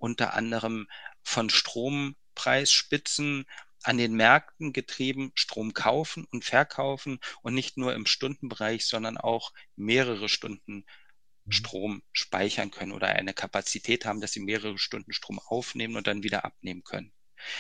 unter 0.01 0.35
anderem 0.35 0.89
von 1.23 1.51
Strompreisspitzen 1.51 3.45
an 3.83 3.99
den 3.99 4.15
Märkten 4.15 4.73
getrieben 4.73 5.33
Strom 5.35 5.73
kaufen 5.73 6.27
und 6.31 6.45
verkaufen 6.45 7.19
und 7.43 7.55
nicht 7.55 7.77
nur 7.77 7.95
im 7.95 8.07
Stundenbereich, 8.07 8.87
sondern 8.87 9.17
auch 9.17 9.53
mehrere 9.77 10.29
Stunden 10.29 10.85
mhm. 11.45 11.53
Strom 11.53 12.03
speichern 12.13 12.71
können 12.71 12.93
oder 12.93 13.09
eine 13.09 13.35
Kapazität 13.35 14.05
haben, 14.05 14.21
dass 14.21 14.33
sie 14.33 14.41
mehrere 14.41 14.79
Stunden 14.79 15.13
Strom 15.13 15.39
aufnehmen 15.39 15.97
und 15.97 16.07
dann 16.07 16.23
wieder 16.23 16.45
abnehmen 16.45 16.85
können. 16.85 17.13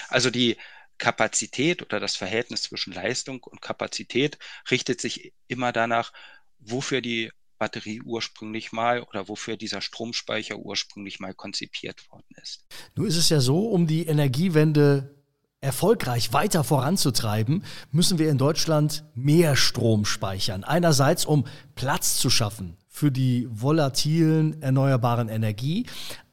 Also 0.09 0.31
die 0.31 0.57
Kapazität 0.99 1.81
oder 1.83 2.01
das 2.01 2.17
Verhältnis 2.17 2.63
zwischen 2.63 2.93
Leistung 2.93 3.43
und 3.43 3.63
Kapazität 3.63 4.39
richtet 4.71 5.01
sich 5.01 5.33
immer 5.49 5.73
danach, 5.73 6.13
wofür 6.59 7.01
die 7.01 7.33
Batterie 7.61 8.01
ursprünglich 8.01 8.73
mal 8.73 9.03
oder 9.03 9.29
wofür 9.29 9.57
dieser 9.57 9.83
Stromspeicher 9.83 10.57
ursprünglich 10.57 11.21
mal 11.21 11.35
konzipiert 11.35 12.11
worden 12.11 12.35
ist. 12.43 12.65
Nun 12.97 13.07
ist 13.07 13.17
es 13.17 13.29
ja 13.29 13.39
so, 13.39 13.69
um 13.69 13.87
die 13.87 14.07
Energiewende 14.07 15.15
erfolgreich 15.61 16.33
weiter 16.33 16.65
voranzutreiben, 16.65 17.65
müssen 17.93 18.19
wir 18.19 18.31
in 18.31 18.39
Deutschland 18.39 19.05
mehr 19.15 19.57
Strom 19.57 20.07
speichern. 20.07 20.65
Einerseits, 20.65 21.27
um 21.27 21.47
Platz 21.75 22.17
zu 22.17 22.31
schaffen 22.31 22.79
für 22.89 23.13
die 23.13 23.47
volatilen 23.51 24.61
erneuerbaren 24.63 25.29
Energie. 25.29 25.87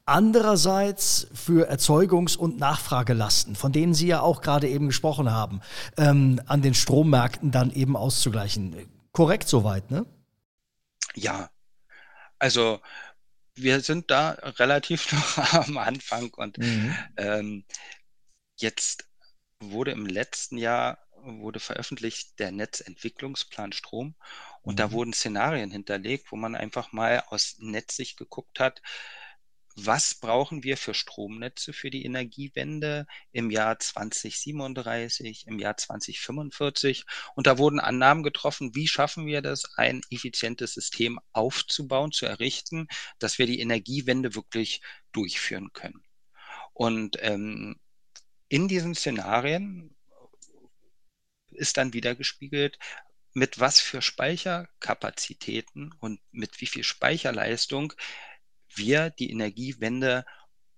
Andererseits 0.06 1.28
für 1.34 1.70
Erzeugungs- 1.70 2.38
und 2.38 2.58
Nachfragelasten, 2.58 3.58
von 3.58 3.74
denen 3.74 3.94
Sie 3.94 4.08
ja 4.08 4.22
auch 4.22 4.40
gerade 4.40 4.70
eben 4.70 4.88
gesprochen 4.88 5.30
haben, 5.30 5.60
ähm, 5.98 6.40
an 6.46 6.62
den 6.62 6.74
Strommärkten 6.74 7.52
dann 7.52 7.72
eben 7.72 7.98
auszugleichen. 7.98 8.74
Korrekt 9.12 9.50
soweit, 9.50 9.92
ne? 9.92 10.06
Ja, 11.18 11.50
also 12.38 12.80
wir 13.56 13.82
sind 13.82 14.12
da 14.12 14.32
relativ 14.60 15.12
noch 15.38 15.54
am 15.54 15.78
Anfang 15.78 16.32
und 16.36 16.60
mhm. 16.60 16.96
ähm, 17.18 17.66
jetzt 18.60 19.10
wurde 19.60 19.92
im 19.92 20.06
letzten 20.06 20.58
Jahr 20.58 21.00
wurde 21.24 21.60
veröffentlicht 21.60 22.38
der 22.40 22.52
Netzentwicklungsplan 22.52 23.72
Strom 23.72 24.16
und 24.62 24.76
mhm. 24.76 24.78
da 24.78 24.92
wurden 24.92 25.14
Szenarien 25.14 25.72
hinterlegt, 25.72 26.32
wo 26.32 26.36
man 26.36 26.56
einfach 26.56 26.92
mal 26.92 27.24
aus 27.28 27.56
Netzsicht 27.58 28.18
geguckt 28.18 28.60
hat, 28.60 28.84
was 29.80 30.16
brauchen 30.16 30.64
wir 30.64 30.76
für 30.76 30.96
Stromnetze 30.96 31.72
für 31.72 31.92
die 31.92 32.04
Energiewende 32.04 33.06
im 33.32 33.52
Jahr 33.52 33.78
2037, 33.78 35.46
im 35.46 35.60
Jahr 35.60 35.78
2045. 35.78 37.06
Und 37.36 37.46
da 37.46 37.60
wurden 37.60 37.80
Annahmen 37.80 38.24
getroffen, 38.24 38.74
wie 38.74 38.88
schaffen 38.88 39.28
wir 39.28 39.44
das, 39.44 39.78
ein 39.78 40.02
effizientes 40.10 40.74
System 40.74 41.20
aufzubauen, 41.32 42.12
zu 42.12 42.26
errichten, 42.26 42.88
dass 43.20 43.38
wir 43.38 43.46
die 43.46 43.60
Energiewende 43.60 44.34
wirklich 44.34 44.82
durchführen 45.12 45.72
können. 45.74 46.04
Und 46.74 47.18
ähm, 47.22 47.80
in 48.50 48.68
diesen 48.68 48.96
Szenarien 48.96 49.96
ist 51.52 51.78
dann 51.78 51.94
wieder 51.94 52.16
gespiegelt, 52.16 52.80
mit 53.34 53.60
was 53.60 53.80
für 53.80 54.02
Speicherkapazitäten 54.02 55.94
und 56.00 56.20
mit 56.32 56.60
wie 56.62 56.66
viel 56.66 56.84
Speicherleistung 56.84 57.94
wir 58.78 59.10
die 59.10 59.32
Energiewende 59.32 60.26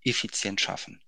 effizient 0.03 0.61
schaffen. 0.61 1.01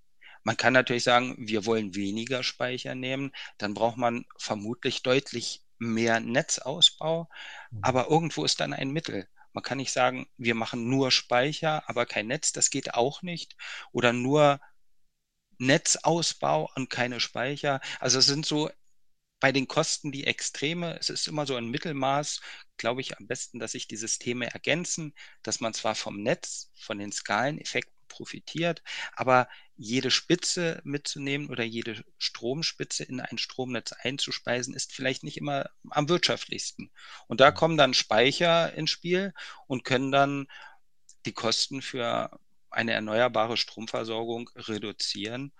Man 0.44 0.56
kann 0.56 0.72
natürlich 0.72 1.04
sagen, 1.04 1.36
wir 1.38 1.66
wollen 1.66 1.94
weniger 1.94 2.42
Speicher 2.42 2.94
nehmen, 2.94 3.32
dann 3.58 3.74
braucht 3.74 3.96
man 3.96 4.24
vermutlich 4.36 5.02
deutlich 5.02 5.62
mehr 5.78 6.20
Netzausbau, 6.20 7.28
mhm. 7.70 7.78
aber 7.82 8.08
irgendwo 8.10 8.44
ist 8.44 8.60
dann 8.60 8.72
ein 8.72 8.90
Mittel. 8.90 9.28
Man 9.52 9.62
kann 9.62 9.78
nicht 9.78 9.92
sagen, 9.92 10.26
wir 10.36 10.54
machen 10.54 10.88
nur 10.88 11.10
Speicher, 11.10 11.88
aber 11.88 12.06
kein 12.06 12.26
Netz, 12.26 12.52
das 12.52 12.70
geht 12.70 12.94
auch 12.94 13.22
nicht. 13.22 13.56
Oder 13.92 14.12
nur 14.12 14.60
Netzausbau 15.58 16.70
und 16.74 16.90
keine 16.90 17.20
Speicher. 17.20 17.80
Also 18.00 18.18
es 18.18 18.26
sind 18.26 18.46
so 18.46 18.70
bei 19.42 19.50
den 19.50 19.66
Kosten 19.66 20.12
die 20.12 20.24
Extreme. 20.24 20.96
Es 21.00 21.10
ist 21.10 21.26
immer 21.26 21.46
so 21.46 21.56
ein 21.56 21.68
Mittelmaß, 21.68 22.40
glaube 22.76 23.00
ich, 23.00 23.18
am 23.18 23.26
besten, 23.26 23.58
dass 23.58 23.72
sich 23.72 23.88
die 23.88 23.96
Systeme 23.96 24.46
ergänzen, 24.54 25.14
dass 25.42 25.58
man 25.58 25.74
zwar 25.74 25.96
vom 25.96 26.22
Netz, 26.22 26.70
von 26.78 26.96
den 27.00 27.10
Skaleneffekten 27.10 27.92
profitiert, 28.06 28.84
aber 29.16 29.48
jede 29.76 30.12
Spitze 30.12 30.80
mitzunehmen 30.84 31.50
oder 31.50 31.64
jede 31.64 32.04
Stromspitze 32.18 33.02
in 33.02 33.18
ein 33.18 33.36
Stromnetz 33.36 33.90
einzuspeisen, 33.90 34.74
ist 34.74 34.94
vielleicht 34.94 35.24
nicht 35.24 35.38
immer 35.38 35.68
am 35.90 36.08
wirtschaftlichsten. 36.08 36.92
Und 37.26 37.40
da 37.40 37.50
kommen 37.50 37.76
dann 37.76 37.94
Speicher 37.94 38.72
ins 38.74 38.90
Spiel 38.90 39.34
und 39.66 39.82
können 39.82 40.12
dann 40.12 40.46
die 41.26 41.32
Kosten 41.32 41.82
für 41.82 42.38
eine 42.70 42.92
erneuerbare 42.92 43.56
Stromversorgung 43.56 44.50
reduzieren, 44.54 45.52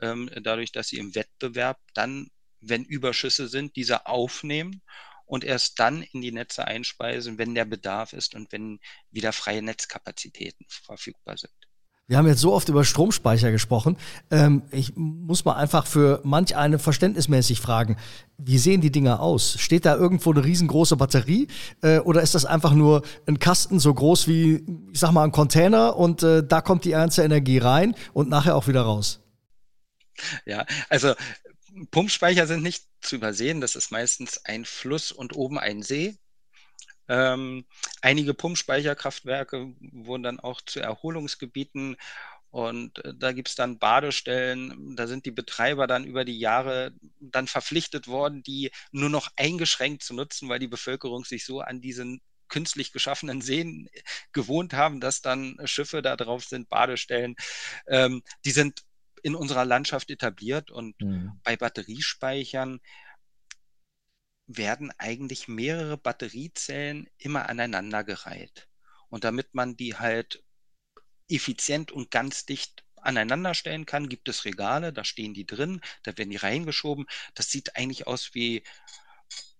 ähm, 0.00 0.30
dadurch, 0.40 0.70
dass 0.70 0.86
sie 0.86 0.98
im 0.98 1.16
Wettbewerb 1.16 1.80
dann 1.94 2.30
wenn 2.68 2.84
Überschüsse 2.84 3.48
sind, 3.48 3.76
diese 3.76 4.06
aufnehmen 4.06 4.82
und 5.26 5.44
erst 5.44 5.80
dann 5.80 6.02
in 6.02 6.20
die 6.20 6.32
Netze 6.32 6.66
einspeisen, 6.66 7.38
wenn 7.38 7.54
der 7.54 7.64
Bedarf 7.64 8.12
ist 8.12 8.34
und 8.34 8.52
wenn 8.52 8.80
wieder 9.10 9.32
freie 9.32 9.62
Netzkapazitäten 9.62 10.66
verfügbar 10.68 11.36
sind. 11.36 11.52
Wir 12.06 12.18
haben 12.18 12.26
jetzt 12.26 12.42
so 12.42 12.52
oft 12.52 12.68
über 12.68 12.84
Stromspeicher 12.84 13.50
gesprochen. 13.50 13.96
Ähm, 14.30 14.64
ich 14.70 14.92
muss 14.94 15.46
mal 15.46 15.54
einfach 15.54 15.86
für 15.86 16.20
manch 16.22 16.54
eine 16.54 16.78
verständnismäßig 16.78 17.62
fragen, 17.62 17.96
wie 18.36 18.58
sehen 18.58 18.82
die 18.82 18.92
Dinger 18.92 19.20
aus? 19.20 19.58
Steht 19.58 19.86
da 19.86 19.96
irgendwo 19.96 20.30
eine 20.30 20.44
riesengroße 20.44 20.96
Batterie 20.96 21.48
äh, 21.80 22.00
oder 22.00 22.20
ist 22.20 22.34
das 22.34 22.44
einfach 22.44 22.74
nur 22.74 23.02
ein 23.26 23.38
Kasten 23.38 23.78
so 23.80 23.94
groß 23.94 24.28
wie, 24.28 24.66
ich 24.92 25.00
sag 25.00 25.12
mal, 25.12 25.24
ein 25.24 25.32
Container 25.32 25.96
und 25.96 26.22
äh, 26.22 26.46
da 26.46 26.60
kommt 26.60 26.84
die 26.84 26.90
ganze 26.90 27.22
Energie 27.22 27.56
rein 27.56 27.94
und 28.12 28.28
nachher 28.28 28.54
auch 28.54 28.68
wieder 28.68 28.82
raus? 28.82 29.20
Ja, 30.44 30.66
also 30.90 31.14
Pumpspeicher 31.90 32.46
sind 32.46 32.62
nicht 32.62 32.84
zu 33.00 33.16
übersehen. 33.16 33.60
Das 33.60 33.76
ist 33.76 33.90
meistens 33.90 34.44
ein 34.44 34.64
Fluss 34.64 35.12
und 35.12 35.34
oben 35.34 35.58
ein 35.58 35.82
See. 35.82 36.16
Ähm, 37.08 37.66
einige 38.00 38.32
Pumpspeicherkraftwerke 38.32 39.74
wurden 39.92 40.22
dann 40.22 40.40
auch 40.40 40.62
zu 40.62 40.80
Erholungsgebieten 40.80 41.96
und 42.50 43.04
äh, 43.04 43.12
da 43.16 43.32
gibt 43.32 43.48
es 43.48 43.56
dann 43.56 43.78
Badestellen. 43.78 44.94
Da 44.96 45.06
sind 45.06 45.26
die 45.26 45.32
Betreiber 45.32 45.86
dann 45.86 46.04
über 46.04 46.24
die 46.24 46.38
Jahre 46.38 46.94
dann 47.20 47.48
verpflichtet 47.48 48.06
worden, 48.06 48.42
die 48.42 48.70
nur 48.92 49.10
noch 49.10 49.28
eingeschränkt 49.36 50.02
zu 50.04 50.14
nutzen, 50.14 50.48
weil 50.48 50.60
die 50.60 50.68
Bevölkerung 50.68 51.24
sich 51.24 51.44
so 51.44 51.60
an 51.60 51.80
diesen 51.80 52.20
künstlich 52.48 52.92
geschaffenen 52.92 53.40
Seen 53.40 53.88
gewohnt 54.32 54.72
haben, 54.72 55.00
dass 55.00 55.20
dann 55.20 55.58
Schiffe 55.64 56.00
da 56.00 56.16
drauf 56.16 56.44
sind, 56.44 56.68
Badestellen. 56.68 57.34
Ähm, 57.88 58.22
die 58.44 58.52
sind 58.52 58.84
in 59.24 59.34
unserer 59.34 59.64
Landschaft 59.64 60.10
etabliert 60.10 60.70
und 60.70 61.00
mhm. 61.00 61.40
bei 61.42 61.56
Batteriespeichern 61.56 62.78
werden 64.46 64.92
eigentlich 64.98 65.48
mehrere 65.48 65.96
Batteriezellen 65.96 67.08
immer 67.16 67.48
aneinandergereiht. 67.48 68.68
Und 69.08 69.24
damit 69.24 69.54
man 69.54 69.78
die 69.78 69.96
halt 69.96 70.44
effizient 71.30 71.90
und 71.90 72.10
ganz 72.10 72.44
dicht 72.44 72.84
aneinander 72.96 73.54
stellen 73.54 73.86
kann, 73.86 74.10
gibt 74.10 74.28
es 74.28 74.44
Regale, 74.44 74.92
da 74.92 75.04
stehen 75.04 75.32
die 75.32 75.46
drin, 75.46 75.80
da 76.02 76.18
werden 76.18 76.28
die 76.30 76.36
reingeschoben. 76.36 77.06
Das 77.34 77.50
sieht 77.50 77.76
eigentlich 77.76 78.06
aus 78.06 78.34
wie, 78.34 78.62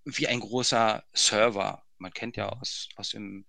wie 0.05 0.29
ein 0.29 0.41
großer 0.41 1.05
Server. 1.15 1.87
Man 1.97 2.13
kennt 2.13 2.37
ja 2.37 2.51
aus, 2.51 2.91
aus 2.97 3.09
dem 3.11 3.47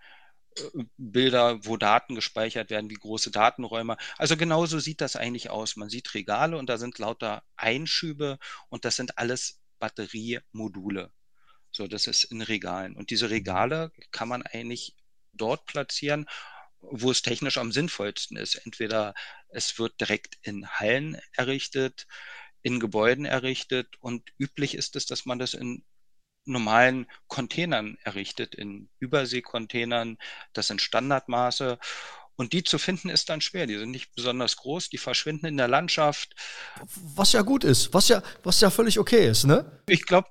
Bilder, 0.98 1.66
wo 1.66 1.78
Daten 1.78 2.16
gespeichert 2.16 2.70
werden, 2.70 2.90
wie 2.90 2.96
große 2.96 3.32
Datenräume. 3.32 3.98
Also 4.18 4.38
genauso 4.38 4.80
sieht 4.80 5.02
das 5.02 5.16
eigentlich 5.16 5.50
aus. 5.50 5.76
Man 5.76 5.90
sieht 5.90 6.14
Regale 6.14 6.58
und 6.58 6.70
da 6.70 6.78
sind 6.78 6.98
lauter 7.00 7.44
Einschübe 7.58 8.40
und 8.70 8.86
das 8.86 8.96
sind 8.96 9.18
alles 9.18 9.62
Batteriemodule. 9.80 11.12
So, 11.72 11.88
das 11.88 12.08
ist 12.08 12.24
in 12.26 12.42
Regalen. 12.42 12.96
Und 12.96 13.10
diese 13.10 13.30
Regale 13.30 13.92
kann 14.12 14.30
man 14.30 14.44
eigentlich 14.44 14.96
dort 15.34 15.66
platzieren, 15.66 16.26
wo 16.80 17.12
es 17.12 17.22
technisch 17.22 17.58
am 17.58 17.72
sinnvollsten 17.72 18.38
ist. 18.38 18.56
Entweder 18.56 19.14
es 19.50 19.78
wird 19.78 20.00
direkt 20.00 20.38
in 20.42 20.68
Hallen 20.68 21.20
errichtet, 21.34 22.08
in 22.62 22.80
Gebäuden 22.80 23.26
errichtet 23.26 23.96
und 24.00 24.32
üblich 24.40 24.76
ist 24.76 24.96
es, 24.96 25.06
dass 25.06 25.26
man 25.26 25.40
das 25.40 25.54
in 25.54 25.84
normalen 26.46 27.08
Containern 27.28 27.98
errichtet, 28.04 28.56
in 28.56 28.90
Überseekontainern. 29.00 30.18
Das 30.54 30.68
sind 30.68 30.82
Standardmaße. 30.82 31.78
Und 32.38 32.54
die 32.54 32.64
zu 32.64 32.78
finden 32.78 33.10
ist 33.10 33.30
dann 33.30 33.42
schwer. 33.42 33.66
Die 33.66 33.78
sind 33.78 33.92
nicht 33.92 34.14
besonders 34.16 34.58
groß, 34.58 34.90
die 34.90 34.98
verschwinden 34.98 35.46
in 35.46 35.58
der 35.58 35.68
Landschaft. 35.68 36.36
Was 36.96 37.32
ja 37.32 37.42
gut 37.42 37.64
ist, 37.64 37.94
was 37.94 38.10
ja, 38.10 38.22
was 38.44 38.60
ja 38.62 38.70
völlig 38.70 39.00
okay 39.00 39.28
ist, 39.28 39.46
ne? 39.46 39.82
Ich 39.88 40.06
glaube, 40.06 40.28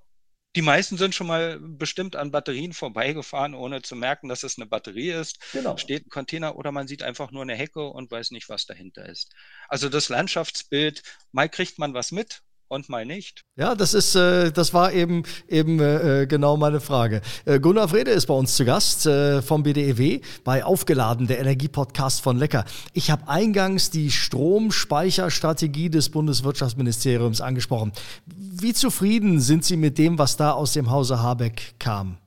die 0.56 0.62
meisten 0.62 0.96
sind 0.98 1.14
schon 1.14 1.26
mal 1.26 1.58
bestimmt 1.60 2.14
an 2.14 2.30
Batterien 2.30 2.72
vorbeigefahren, 2.72 3.54
ohne 3.54 3.82
zu 3.82 3.96
merken, 3.96 4.28
dass 4.28 4.44
es 4.44 4.56
eine 4.56 4.66
Batterie 4.66 5.10
ist. 5.10 5.40
Genau. 5.52 5.76
Steht 5.76 6.06
ein 6.06 6.10
Container 6.10 6.56
oder 6.56 6.70
man 6.70 6.86
sieht 6.86 7.02
einfach 7.02 7.32
nur 7.32 7.42
eine 7.42 7.56
Hecke 7.56 7.88
und 7.88 8.10
weiß 8.10 8.30
nicht, 8.30 8.48
was 8.48 8.66
dahinter 8.66 9.08
ist. 9.08 9.32
Also 9.68 9.88
das 9.88 10.08
Landschaftsbild, 10.10 11.02
mal 11.32 11.48
kriegt 11.48 11.78
man 11.78 11.94
was 11.94 12.12
mit 12.12 12.42
und 12.68 12.88
mal 12.88 13.04
nicht. 13.04 13.42
Ja, 13.56 13.74
das 13.74 13.94
ist, 13.94 14.14
äh, 14.14 14.50
das 14.52 14.74
war 14.74 14.92
eben 14.92 15.24
eben 15.48 15.80
äh, 15.80 16.22
äh, 16.22 16.26
genau 16.26 16.56
meine 16.56 16.80
Frage. 16.80 17.20
Äh, 17.44 17.60
Gunnar 17.60 17.88
Frede 17.88 18.10
ist 18.10 18.26
bei 18.26 18.34
uns 18.34 18.56
zu 18.56 18.64
Gast 18.64 19.06
äh, 19.06 19.42
vom 19.42 19.62
BDEW 19.62 20.20
bei 20.44 20.64
Aufgeladen, 20.64 21.26
der 21.26 21.38
Energiepodcast 21.38 22.20
von 22.20 22.36
Lecker. 22.36 22.64
Ich 22.92 23.10
habe 23.10 23.28
eingangs 23.28 23.90
die 23.90 24.10
Stromspeicherstrategie 24.10 25.90
des 25.90 26.10
Bundeswirtschaftsministeriums 26.10 27.40
angesprochen. 27.40 27.92
Wie 28.26 28.74
zufrieden 28.74 29.40
sind 29.40 29.64
Sie 29.64 29.76
mit 29.76 29.98
dem, 29.98 30.18
was 30.18 30.36
da 30.36 30.52
aus 30.52 30.72
dem 30.72 30.90
Hause 30.90 31.22
Habeck 31.22 31.74
kam? 31.78 32.18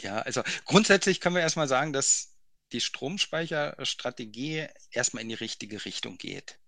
Ja, 0.00 0.18
also 0.18 0.42
grundsätzlich 0.66 1.20
können 1.20 1.34
wir 1.34 1.42
erstmal 1.42 1.68
sagen, 1.68 1.92
dass 1.92 2.34
die 2.72 2.80
Stromspeicherstrategie 2.80 4.66
erstmal 4.90 5.22
in 5.22 5.28
die 5.30 5.34
richtige 5.34 5.84
Richtung 5.84 6.18
geht. 6.18 6.58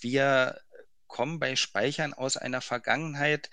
Wir 0.00 0.60
kommen 1.06 1.38
bei 1.38 1.56
Speichern 1.56 2.14
aus 2.14 2.36
einer 2.36 2.60
Vergangenheit, 2.60 3.50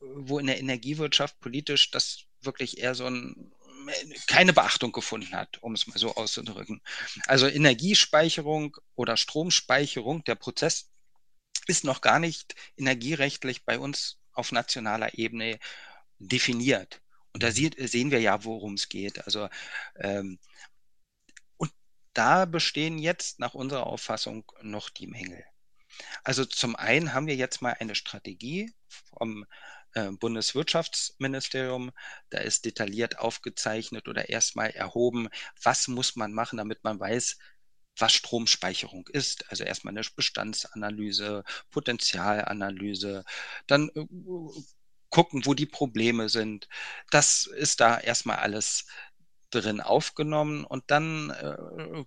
wo 0.00 0.38
in 0.38 0.46
der 0.46 0.58
Energiewirtschaft 0.58 1.38
politisch 1.40 1.90
das 1.90 2.24
wirklich 2.40 2.78
eher 2.78 2.94
so 2.94 3.06
ein 3.06 3.52
keine 4.26 4.52
Beachtung 4.52 4.92
gefunden 4.92 5.32
hat, 5.32 5.62
um 5.62 5.74
es 5.74 5.86
mal 5.86 5.98
so 5.98 6.14
auszudrücken. 6.14 6.82
Also 7.26 7.46
Energiespeicherung 7.46 8.76
oder 8.94 9.16
Stromspeicherung, 9.16 10.24
der 10.24 10.34
Prozess 10.34 10.90
ist 11.66 11.84
noch 11.84 12.00
gar 12.00 12.18
nicht 12.18 12.54
energierechtlich 12.76 13.64
bei 13.64 13.78
uns 13.78 14.18
auf 14.32 14.52
nationaler 14.52 15.18
Ebene 15.18 15.58
definiert. 16.18 17.00
Und 17.32 17.42
da 17.42 17.50
sieht, 17.52 17.76
sehen 17.78 18.10
wir 18.10 18.20
ja, 18.20 18.44
worum 18.44 18.74
es 18.74 18.88
geht. 18.88 19.24
Also 19.24 19.48
ähm, 19.96 20.38
und 21.56 21.72
da 22.12 22.44
bestehen 22.44 22.98
jetzt 22.98 23.38
nach 23.38 23.54
unserer 23.54 23.86
Auffassung 23.86 24.50
noch 24.62 24.90
die 24.90 25.06
Mängel. 25.06 25.44
Also 26.24 26.44
zum 26.44 26.76
einen 26.76 27.12
haben 27.14 27.26
wir 27.26 27.36
jetzt 27.36 27.62
mal 27.62 27.76
eine 27.78 27.94
Strategie 27.94 28.72
vom 28.88 29.44
äh, 29.94 30.10
Bundeswirtschaftsministerium. 30.10 31.90
Da 32.30 32.38
ist 32.38 32.64
detailliert 32.64 33.18
aufgezeichnet 33.18 34.08
oder 34.08 34.28
erstmal 34.28 34.70
erhoben, 34.70 35.28
was 35.62 35.88
muss 35.88 36.16
man 36.16 36.32
machen, 36.32 36.58
damit 36.58 36.84
man 36.84 37.00
weiß, 37.00 37.38
was 37.98 38.12
Stromspeicherung 38.12 39.08
ist. 39.08 39.50
Also 39.50 39.64
erstmal 39.64 39.92
eine 39.92 40.02
Bestandsanalyse, 40.14 41.44
Potenzialanalyse, 41.70 43.24
dann 43.66 43.90
äh, 43.94 44.04
gucken, 45.10 45.46
wo 45.46 45.54
die 45.54 45.66
Probleme 45.66 46.28
sind. 46.28 46.68
Das 47.10 47.46
ist 47.46 47.80
da 47.80 47.98
erstmal 47.98 48.36
alles 48.36 48.86
drin 49.50 49.80
aufgenommen 49.80 50.64
und 50.64 50.90
dann 50.90 51.30
äh, 51.30 51.56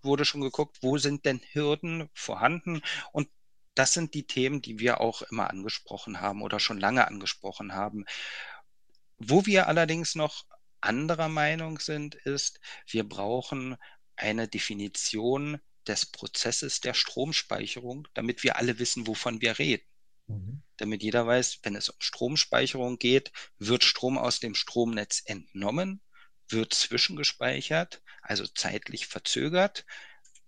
wurde 0.04 0.26
schon 0.26 0.42
geguckt, 0.42 0.78
wo 0.82 0.98
sind 0.98 1.26
denn 1.26 1.42
Hürden 1.54 2.10
vorhanden 2.14 2.82
und 3.14 3.30
das 3.80 3.94
sind 3.94 4.14
die 4.14 4.28
Themen, 4.28 4.62
die 4.62 4.78
wir 4.80 5.00
auch 5.00 5.22
immer 5.22 5.50
angesprochen 5.50 6.20
haben 6.20 6.42
oder 6.42 6.60
schon 6.60 6.82
lange 6.82 7.08
angesprochen 7.08 7.74
haben. 7.74 8.04
Wo 9.20 9.46
wir 9.46 9.70
allerdings 9.70 10.16
noch 10.16 10.46
anderer 10.82 11.30
Meinung 11.30 11.80
sind, 11.80 12.16
ist, 12.16 12.60
wir 12.88 13.08
brauchen 13.08 13.78
eine 14.18 14.50
Definition 14.50 15.62
des 15.88 16.06
Prozesses 16.06 16.82
der 16.82 16.94
Stromspeicherung, 16.94 18.06
damit 18.14 18.44
wir 18.44 18.58
alle 18.58 18.80
wissen, 18.80 19.08
wovon 19.08 19.40
wir 19.40 19.60
reden. 19.60 19.88
Mhm. 20.28 20.62
Damit 20.76 21.02
jeder 21.02 21.26
weiß, 21.26 21.60
wenn 21.64 21.78
es 21.78 21.88
um 21.88 22.02
Stromspeicherung 22.02 23.00
geht, 23.00 23.32
wird 23.60 23.86
Strom 23.86 24.18
aus 24.18 24.42
dem 24.42 24.56
Stromnetz 24.56 25.22
entnommen, 25.24 26.02
wird 26.50 26.74
zwischengespeichert, 26.74 28.02
also 28.22 28.46
zeitlich 28.46 29.08
verzögert, 29.08 29.86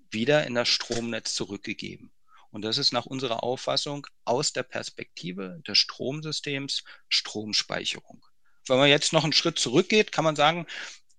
wieder 0.10 0.46
in 0.46 0.54
das 0.54 0.68
Stromnetz 0.68 1.34
zurückgegeben. 1.34 2.12
Und 2.52 2.64
das 2.64 2.78
ist 2.78 2.92
nach 2.92 3.06
unserer 3.06 3.44
Auffassung 3.44 4.08
aus 4.26 4.54
der 4.54 4.64
Perspektive 4.64 5.62
des 5.68 5.78
Stromsystems 5.78 6.84
Stromspeicherung. 7.10 8.26
Wenn 8.68 8.78
man 8.78 8.90
jetzt 8.90 9.14
noch 9.14 9.24
einen 9.24 9.34
Schritt 9.34 9.58
zurückgeht, 9.58 10.12
kann 10.12 10.26
man 10.26 10.36
sagen, 10.36 10.68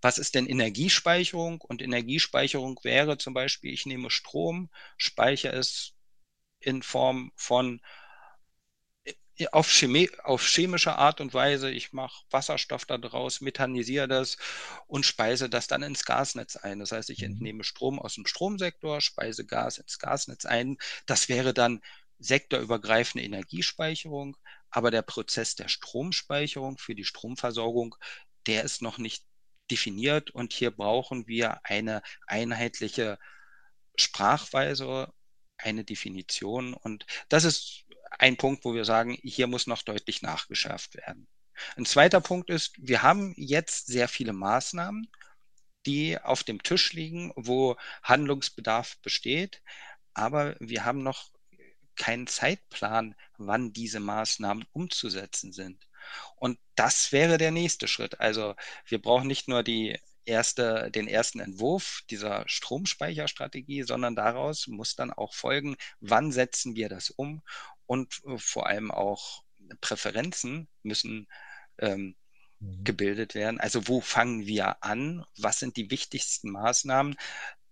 was 0.01 0.19
ist 0.19 0.35
denn 0.35 0.47
Energiespeicherung? 0.47 1.61
Und 1.61 1.81
Energiespeicherung 1.81 2.79
wäre 2.83 3.19
zum 3.19 3.35
Beispiel, 3.35 3.73
ich 3.73 3.87
nehme 3.87 4.11
Strom, 4.11 4.71
speichere 4.97 5.55
es 5.55 5.95
in 6.61 6.83
Form 6.83 7.33
von 7.35 7.81
auf, 9.51 9.71
Chemie, 9.71 10.11
auf 10.23 10.47
chemische 10.47 10.97
Art 10.97 11.21
und 11.21 11.35
Weise, 11.35 11.71
ich 11.71 11.93
mache 11.93 12.25
Wasserstoff 12.31 12.85
daraus, 12.85 13.41
methanisiere 13.41 14.09
das 14.09 14.37
und 14.87 15.07
speise 15.07 15.49
das 15.49 15.67
dann 15.67 15.83
ins 15.83 16.05
Gasnetz 16.05 16.57
ein. 16.57 16.79
Das 16.79 16.93
heißt, 16.93 17.11
ich 17.11 17.21
mhm. 17.21 17.33
entnehme 17.33 17.65
Strom 17.65 17.99
aus 17.99 18.15
dem 18.15 18.27
Stromsektor, 18.27 19.01
speise 19.01 19.47
Gas 19.47 19.79
ins 19.79 19.99
Gasnetz 19.99 20.45
ein. 20.45 20.77
Das 21.07 21.29
wäre 21.29 21.55
dann 21.55 21.81
sektorübergreifende 22.19 23.25
Energiespeicherung, 23.25 24.37
aber 24.71 24.91
der 24.91 25.03
Prozess 25.03 25.55
der 25.57 25.69
Stromspeicherung 25.69 26.79
für 26.79 26.95
die 26.95 27.05
Stromversorgung, 27.05 27.97
der 28.47 28.65
ist 28.65 28.83
noch 28.83 28.99
nicht 28.99 29.25
definiert 29.71 30.31
und 30.31 30.53
hier 30.53 30.71
brauchen 30.71 31.27
wir 31.27 31.65
eine 31.65 32.03
einheitliche 32.27 33.19
Sprachweise, 33.97 35.13
eine 35.59 35.85
Definition 35.85 36.75
und 36.75 37.07
das 37.29 37.45
ist 37.45 37.85
ein 38.19 38.37
Punkt, 38.37 38.65
wo 38.65 38.75
wir 38.75 38.85
sagen, 38.85 39.19
hier 39.23 39.47
muss 39.47 39.67
noch 39.67 39.83
deutlich 39.83 40.23
nachgeschärft 40.23 40.97
werden. 40.97 41.27
Ein 41.77 41.85
zweiter 41.85 42.21
Punkt 42.21 42.51
ist, 42.51 42.75
wir 42.79 43.03
haben 43.03 43.35
jetzt 43.37 43.87
sehr 43.87 44.09
viele 44.09 44.33
Maßnahmen, 44.33 45.09
die 45.87 46.19
auf 46.19 46.45
dem 46.45 46.63
Tisch 46.63 46.93
liegen, 46.93 47.33
wo 47.37 47.77
Handlungsbedarf 48.03 48.99
besteht, 48.99 49.63
aber 50.15 50.57
wir 50.61 50.85
haben 50.85 51.03
noch 51.03 51.31
keinen 51.97 52.27
Zeitplan, 52.27 53.15
wann 53.37 53.73
diese 53.73 54.01
Maßnahmen 54.01 54.65
umzusetzen 54.73 55.53
sind. 55.53 55.87
Und 56.37 56.59
das 56.75 57.13
wäre 57.13 57.39
der 57.39 57.51
nächste 57.51 57.87
Schritt. 57.89 58.21
Also 58.21 58.55
wir 58.87 59.01
brauchen 59.01 59.29
nicht 59.29 59.49
nur 59.49 59.63
die 59.63 59.99
erste, 60.25 60.91
den 60.91 61.09
ersten 61.09 61.41
Entwurf 61.41 62.03
dieser 62.11 62.45
Stromspeicherstrategie, 62.47 63.83
sondern 63.83 64.17
daraus 64.17 64.67
muss 64.67 64.97
dann 64.97 65.13
auch 65.13 65.35
folgen, 65.35 65.77
wann 66.01 66.33
setzen 66.33 66.77
wir 66.77 66.89
das 66.89 67.11
um 67.11 67.43
und 67.87 68.21
äh, 68.27 68.39
vor 68.39 68.67
allem 68.67 68.91
auch 68.91 69.43
Präferenzen 69.81 70.69
müssen 70.83 71.29
ähm, 71.79 72.15
mhm. 72.59 72.85
gebildet 72.85 73.35
werden. 73.35 73.61
Also 73.61 73.89
wo 73.89 74.01
fangen 74.01 74.47
wir 74.47 74.83
an? 74.83 75.25
Was 75.39 75.59
sind 75.59 75.77
die 75.77 75.91
wichtigsten 75.91 76.51
Maßnahmen, 76.51 77.17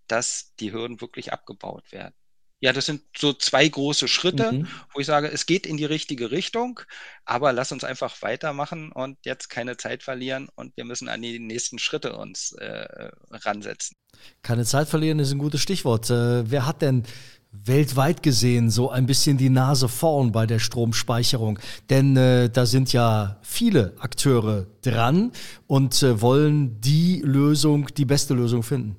dass 0.06 0.54
die 0.60 0.72
Hürden 0.72 1.00
wirklich 1.00 1.32
abgebaut 1.32 1.92
werden? 1.92 2.14
Ja, 2.62 2.74
das 2.74 2.84
sind 2.84 3.02
so 3.16 3.32
zwei 3.32 3.66
große 3.66 4.06
Schritte, 4.06 4.52
mhm. 4.52 4.68
wo 4.92 5.00
ich 5.00 5.06
sage, 5.06 5.28
es 5.28 5.46
geht 5.46 5.66
in 5.66 5.78
die 5.78 5.86
richtige 5.86 6.30
Richtung, 6.30 6.80
aber 7.24 7.54
lass 7.54 7.72
uns 7.72 7.84
einfach 7.84 8.20
weitermachen 8.20 8.92
und 8.92 9.16
jetzt 9.24 9.48
keine 9.48 9.78
Zeit 9.78 10.02
verlieren 10.02 10.50
und 10.56 10.76
wir 10.76 10.84
müssen 10.84 11.08
an 11.08 11.22
die 11.22 11.38
nächsten 11.38 11.78
Schritte 11.78 12.16
uns 12.16 12.52
äh, 12.52 13.10
ransetzen. 13.30 13.96
Keine 14.42 14.66
Zeit 14.66 14.88
verlieren 14.88 15.20
ist 15.20 15.32
ein 15.32 15.38
gutes 15.38 15.62
Stichwort. 15.62 16.10
Äh, 16.10 16.50
wer 16.50 16.66
hat 16.66 16.82
denn 16.82 17.04
weltweit 17.52 18.22
gesehen 18.22 18.70
so 18.70 18.90
ein 18.90 19.06
bisschen 19.06 19.36
die 19.36 19.50
Nase 19.50 19.88
vorn 19.88 20.32
bei 20.32 20.46
der 20.46 20.58
Stromspeicherung. 20.58 21.58
Denn 21.88 22.16
äh, 22.16 22.48
da 22.48 22.66
sind 22.66 22.92
ja 22.92 23.38
viele 23.42 23.94
Akteure 23.98 24.66
dran 24.82 25.32
und 25.66 26.02
äh, 26.02 26.20
wollen 26.20 26.80
die 26.80 27.22
Lösung, 27.24 27.86
die 27.94 28.04
beste 28.04 28.34
Lösung 28.34 28.62
finden. 28.62 28.96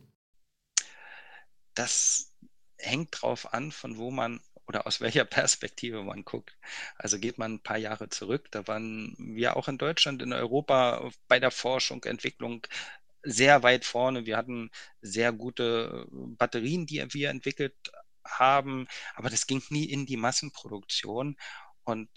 Das 1.76 2.34
hängt 2.78 3.22
drauf 3.22 3.54
an, 3.54 3.72
von 3.72 3.98
wo 3.98 4.12
man 4.12 4.42
oder 4.68 4.88
aus 4.88 5.02
welcher 5.02 5.26
Perspektive 5.26 6.04
man 6.04 6.24
guckt. 6.24 6.56
Also 6.98 7.20
geht 7.20 7.38
man 7.38 7.56
ein 7.56 7.60
paar 7.60 7.78
Jahre 7.78 8.10
zurück, 8.10 8.48
da 8.52 8.68
waren 8.68 9.16
wir 9.18 9.58
auch 9.58 9.68
in 9.68 9.78
Deutschland, 9.78 10.22
in 10.22 10.32
Europa 10.32 11.10
bei 11.28 11.40
der 11.40 11.52
Forschung, 11.52 12.04
Entwicklung 12.06 12.66
sehr 13.24 13.64
weit 13.64 13.86
vorne. 13.86 14.26
Wir 14.26 14.38
hatten 14.38 14.72
sehr 15.02 15.32
gute 15.32 16.08
Batterien, 16.10 16.86
die 16.86 17.06
wir 17.14 17.30
entwickelt 17.30 17.76
haben, 18.26 18.88
aber 19.16 19.30
das 19.30 19.48
ging 19.48 19.62
nie 19.70 19.86
in 19.86 20.06
die 20.06 20.18
Massenproduktion. 20.18 21.38
Und 21.84 22.10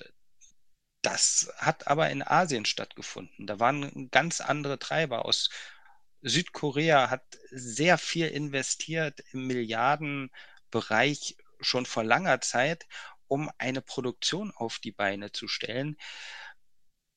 das 1.03 1.53
hat 1.59 1.87
aber 1.87 2.11
in 2.11 2.23
Asien 2.23 2.65
stattgefunden. 2.65 3.47
Da 3.47 3.61
waren 3.61 4.11
ganz 4.11 4.41
andere 4.41 4.79
Treiber 4.79 5.25
aus 5.25 5.51
Südkorea 6.25 7.11
hat 7.11 7.23
sehr 7.51 7.99
viel 7.99 8.29
investiert 8.29 9.23
im 9.33 9.47
Milliardenbereich 9.47 11.37
schon 11.61 11.85
vor 11.85 12.03
langer 12.03 12.41
Zeit, 12.41 12.87
um 13.29 13.51
eine 13.59 13.83
Produktion 13.83 14.51
auf 14.51 14.79
die 14.79 14.91
Beine 14.91 15.33
zu 15.33 15.49
stellen. 15.49 15.99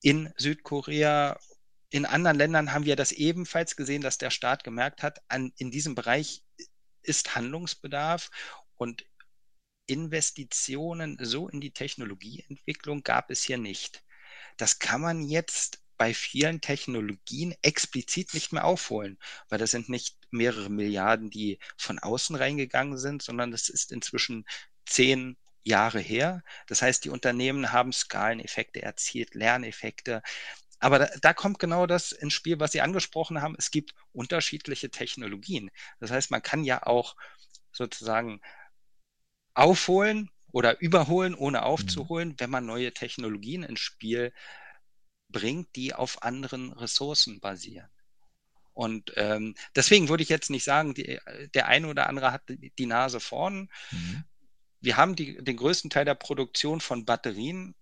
In 0.02 0.32
Südkorea, 0.36 1.40
in 1.88 2.04
anderen 2.04 2.36
Ländern 2.36 2.72
haben 2.72 2.84
wir 2.84 2.96
das 2.96 3.12
ebenfalls 3.12 3.76
gesehen, 3.76 4.02
dass 4.02 4.18
der 4.18 4.30
Staat 4.30 4.62
gemerkt 4.62 5.02
hat, 5.02 5.22
an, 5.28 5.52
in 5.56 5.70
diesem 5.70 5.94
Bereich 5.94 6.44
ist 7.02 7.34
Handlungsbedarf 7.34 8.30
und 8.78 9.04
Investitionen 9.86 11.18
so 11.20 11.48
in 11.48 11.60
die 11.60 11.72
Technologieentwicklung 11.72 13.02
gab 13.02 13.30
es 13.30 13.42
hier 13.42 13.58
nicht. 13.58 14.04
Das 14.56 14.78
kann 14.78 15.00
man 15.00 15.22
jetzt 15.22 15.82
bei 15.96 16.14
vielen 16.14 16.60
Technologien 16.60 17.54
explizit 17.62 18.32
nicht 18.32 18.52
mehr 18.52 18.64
aufholen, 18.64 19.18
weil 19.48 19.58
das 19.58 19.72
sind 19.72 19.88
nicht 19.88 20.16
mehrere 20.30 20.70
Milliarden, 20.70 21.30
die 21.30 21.58
von 21.76 21.98
außen 21.98 22.36
reingegangen 22.36 22.98
sind, 22.98 23.22
sondern 23.22 23.50
das 23.50 23.68
ist 23.68 23.90
inzwischen 23.90 24.44
zehn 24.86 25.36
Jahre 25.64 26.00
her. 26.00 26.42
Das 26.66 26.82
heißt, 26.82 27.04
die 27.04 27.10
Unternehmen 27.10 27.72
haben 27.72 27.92
Skaleneffekte 27.92 28.82
erzielt, 28.82 29.34
Lerneffekte. 29.34 30.22
Aber 30.78 31.00
da, 31.00 31.10
da, 31.20 31.34
kommt 31.34 31.58
genau 31.58 31.86
das 31.86 32.12
ins 32.12 32.34
Spiel, 32.34 32.60
was 32.60 32.72
Sie 32.72 32.80
angesprochen 32.80 33.42
haben. 33.42 33.56
Es 33.58 33.70
gibt 33.70 33.94
unterschiedliche 34.12 34.90
Technologien. 34.90 35.70
Das 35.98 36.10
heißt, 36.12 36.30
man 36.30 36.42
kann 36.42 36.62
ja 36.62 36.84
auch 36.84 37.16
sozusagen 37.72 38.40
aufholen 39.58 40.30
oder 40.52 40.80
überholen, 40.80 41.34
ohne 41.34 41.58
mhm. 41.58 41.64
aufzuholen, 41.64 42.34
wenn 42.38 42.50
man 42.50 42.64
neue 42.64 42.94
Technologien 42.94 43.64
ins 43.64 43.80
Spiel 43.80 44.32
bringt, 45.28 45.74
die 45.76 45.94
auf 45.94 46.22
anderen 46.22 46.72
Ressourcen 46.72 47.40
basieren. 47.40 47.90
Und 48.72 49.12
ähm, 49.16 49.56
deswegen 49.74 50.08
würde 50.08 50.22
ich 50.22 50.28
jetzt 50.28 50.50
nicht 50.50 50.64
sagen, 50.64 50.94
die, 50.94 51.18
der 51.54 51.66
eine 51.66 51.88
oder 51.88 52.08
andere 52.08 52.30
hat 52.32 52.42
die 52.48 52.86
Nase 52.86 53.18
vorn. 53.18 53.68
Mhm. 53.90 54.24
Wir 54.80 54.96
haben 54.96 55.16
die, 55.16 55.42
den 55.42 55.56
größten 55.56 55.90
Teil 55.90 56.04
der 56.04 56.14
Produktion 56.14 56.80
von 56.80 57.04
Batterien 57.04 57.74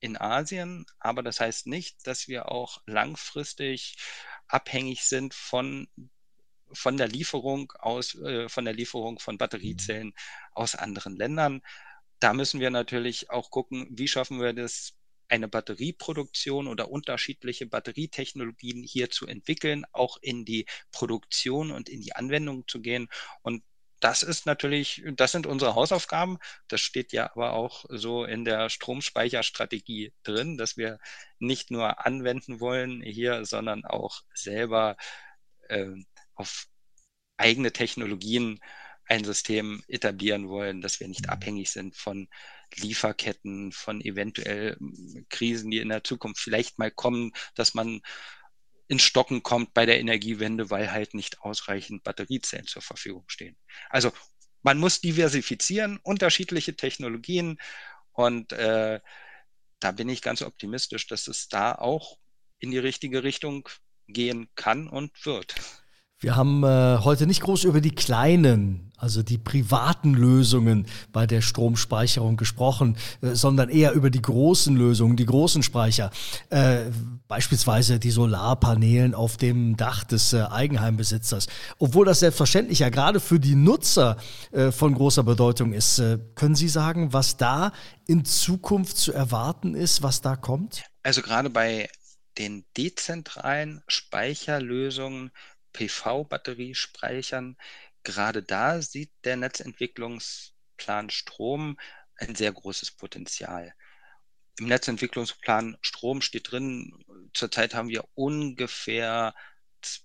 in 0.00 0.20
Asien, 0.20 0.84
aber 0.98 1.22
das 1.22 1.40
heißt 1.40 1.66
nicht, 1.66 2.06
dass 2.06 2.28
wir 2.28 2.52
auch 2.52 2.82
langfristig 2.86 3.96
abhängig 4.48 5.04
sind 5.04 5.32
von 5.32 5.88
von 6.74 6.96
der 6.96 7.08
Lieferung 7.08 7.72
aus, 7.78 8.14
äh, 8.16 8.48
von 8.48 8.64
der 8.64 8.74
Lieferung 8.74 9.18
von 9.18 9.38
Batteriezellen 9.38 10.12
aus 10.52 10.74
anderen 10.74 11.16
Ländern. 11.16 11.62
Da 12.20 12.32
müssen 12.34 12.60
wir 12.60 12.70
natürlich 12.70 13.30
auch 13.30 13.50
gucken, 13.50 13.88
wie 13.90 14.08
schaffen 14.08 14.40
wir 14.40 14.52
das, 14.52 14.94
eine 15.32 15.48
Batterieproduktion 15.48 16.68
oder 16.68 16.90
unterschiedliche 16.90 17.66
Batterietechnologien 17.66 18.82
hier 18.82 19.08
zu 19.10 19.26
entwickeln, 19.26 19.84
auch 19.92 20.18
in 20.20 20.44
die 20.44 20.66
Produktion 20.92 21.70
und 21.70 21.88
in 21.88 22.02
die 22.02 22.14
Anwendung 22.14 22.68
zu 22.68 22.82
gehen. 22.82 23.08
Und 23.40 23.64
das 24.00 24.22
ist 24.22 24.46
natürlich, 24.46 25.02
das 25.14 25.32
sind 25.32 25.46
unsere 25.46 25.74
Hausaufgaben. 25.74 26.38
Das 26.68 26.80
steht 26.80 27.12
ja 27.12 27.30
aber 27.32 27.54
auch 27.54 27.84
so 27.88 28.24
in 28.24 28.44
der 28.44 28.68
Stromspeicherstrategie 28.68 30.12
drin, 30.22 30.58
dass 30.58 30.76
wir 30.76 30.98
nicht 31.38 31.70
nur 31.70 32.04
anwenden 32.04 32.60
wollen 32.60 33.00
hier, 33.00 33.44
sondern 33.46 33.84
auch 33.84 34.22
selber 34.34 34.96
äh, 35.68 35.86
auf 36.34 36.66
eigene 37.36 37.72
Technologien 37.72 38.60
ein 39.06 39.24
System 39.24 39.82
etablieren 39.88 40.48
wollen, 40.48 40.80
dass 40.80 41.00
wir 41.00 41.08
nicht 41.08 41.26
mhm. 41.26 41.32
abhängig 41.32 41.70
sind 41.70 41.96
von 41.96 42.28
Lieferketten, 42.76 43.72
von 43.72 44.00
eventuell 44.00 44.76
hm, 44.76 45.26
Krisen, 45.28 45.70
die 45.70 45.78
in 45.78 45.88
der 45.88 46.04
Zukunft 46.04 46.40
vielleicht 46.40 46.78
mal 46.78 46.90
kommen, 46.90 47.32
dass 47.54 47.74
man 47.74 48.00
ins 48.88 49.02
Stocken 49.02 49.42
kommt 49.42 49.74
bei 49.74 49.86
der 49.86 50.00
Energiewende, 50.00 50.70
weil 50.70 50.92
halt 50.92 51.14
nicht 51.14 51.40
ausreichend 51.40 52.02
Batteriezellen 52.04 52.66
zur 52.66 52.82
Verfügung 52.82 53.24
stehen. 53.28 53.56
Also 53.90 54.12
man 54.62 54.78
muss 54.78 55.00
diversifizieren, 55.00 55.98
unterschiedliche 56.02 56.76
Technologien 56.76 57.58
und 58.12 58.52
äh, 58.52 59.00
da 59.80 59.90
bin 59.90 60.08
ich 60.08 60.22
ganz 60.22 60.42
optimistisch, 60.42 61.06
dass 61.06 61.26
es 61.26 61.48
da 61.48 61.74
auch 61.74 62.18
in 62.60 62.70
die 62.70 62.78
richtige 62.78 63.24
Richtung 63.24 63.68
gehen 64.06 64.48
kann 64.54 64.88
und 64.88 65.26
wird. 65.26 65.54
Wir 66.22 66.36
haben 66.36 66.62
äh, 66.62 66.98
heute 67.02 67.26
nicht 67.26 67.42
groß 67.42 67.64
über 67.64 67.80
die 67.80 67.90
kleinen, 67.90 68.92
also 68.96 69.24
die 69.24 69.38
privaten 69.38 70.14
Lösungen 70.14 70.86
bei 71.10 71.26
der 71.26 71.40
Stromspeicherung 71.40 72.36
gesprochen, 72.36 72.96
äh, 73.22 73.34
sondern 73.34 73.68
eher 73.68 73.92
über 73.94 74.08
die 74.08 74.22
großen 74.22 74.76
Lösungen, 74.76 75.16
die 75.16 75.26
großen 75.26 75.64
Speicher. 75.64 76.12
Äh, 76.50 76.84
beispielsweise 77.26 77.98
die 77.98 78.12
Solarpanelen 78.12 79.16
auf 79.16 79.36
dem 79.36 79.76
Dach 79.76 80.04
des 80.04 80.32
äh, 80.32 80.42
Eigenheimbesitzers. 80.42 81.48
Obwohl 81.80 82.06
das 82.06 82.20
selbstverständlich 82.20 82.78
ja 82.78 82.88
gerade 82.88 83.18
für 83.18 83.40
die 83.40 83.56
Nutzer 83.56 84.16
äh, 84.52 84.70
von 84.70 84.94
großer 84.94 85.24
Bedeutung 85.24 85.72
ist. 85.72 85.98
Äh, 85.98 86.20
können 86.36 86.54
Sie 86.54 86.68
sagen, 86.68 87.12
was 87.12 87.36
da 87.36 87.72
in 88.06 88.24
Zukunft 88.24 88.96
zu 88.96 89.12
erwarten 89.12 89.74
ist, 89.74 90.04
was 90.04 90.20
da 90.20 90.36
kommt? 90.36 90.84
Also 91.02 91.20
gerade 91.20 91.50
bei 91.50 91.88
den 92.38 92.64
dezentralen 92.76 93.82
Speicherlösungen 93.88 95.32
PV-Batteriespeichern. 95.72 97.56
Gerade 98.02 98.42
da 98.42 98.82
sieht 98.82 99.12
der 99.24 99.36
Netzentwicklungsplan 99.36 101.10
Strom 101.10 101.78
ein 102.16 102.34
sehr 102.34 102.52
großes 102.52 102.92
Potenzial. 102.92 103.74
Im 104.58 104.66
Netzentwicklungsplan 104.66 105.78
Strom 105.80 106.20
steht 106.20 106.50
drin, 106.50 107.04
zurzeit 107.34 107.74
haben 107.74 107.88
wir 107.88 108.04
ungefähr, 108.14 109.34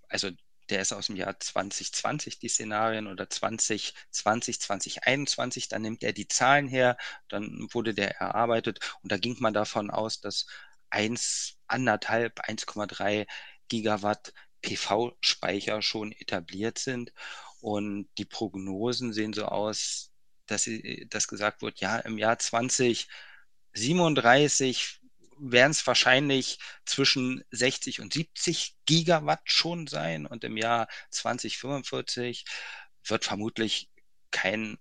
also 0.10 0.32
der 0.69 0.82
ist 0.82 0.93
aus 0.93 1.08
dem 1.08 1.15
Jahr 1.15 1.39
2020, 1.39 2.39
die 2.39 2.49
Szenarien, 2.49 3.08
oder 3.08 3.30
2020, 3.30 4.60
2021, 4.62 5.67
dann 5.69 5.82
nimmt 5.82 6.03
er 6.03 6.13
die 6.13 6.27
Zahlen 6.27 6.67
her, 6.67 6.97
dann 7.30 7.67
wurde 7.71 7.93
der 7.93 8.17
erarbeitet 8.17 8.80
und 9.01 9.12
da 9.12 9.17
ging 9.17 9.36
man 9.39 9.53
davon 9.53 9.89
aus, 9.91 10.19
dass 10.21 10.45
1, 10.89 11.58
1,5, 11.67 12.34
1,3 12.36 13.27
Gigawatt 13.67 14.34
PV-Speicher 14.62 15.82
schon 15.82 16.12
etabliert 16.12 16.80
sind. 16.80 17.13
Und 17.60 18.08
die 18.17 18.26
Prognosen 18.26 19.13
sehen 19.13 19.34
so 19.34 19.46
aus, 19.46 20.12
dass, 20.46 20.63
sie, 20.63 21.08
dass 21.10 21.28
gesagt 21.28 21.62
wird, 21.62 21.80
ja, 21.80 21.98
im 21.98 22.17
Jahr 22.17 22.39
2037 22.39 25.00
werden 25.39 25.72
es 25.72 25.86
wahrscheinlich 25.86 26.60
zwischen 26.86 27.43
60 27.52 28.02
und 28.02 28.13
70 28.13 28.76
Gigawatt 28.86 29.41
schon 29.46 29.88
sein 29.88 30.26
und 30.26 30.43
im 30.43 30.58
Jahr 30.58 30.88
2045 31.12 32.46
wird 33.06 33.26
vermutlich 33.26 33.89
kein 34.32 34.78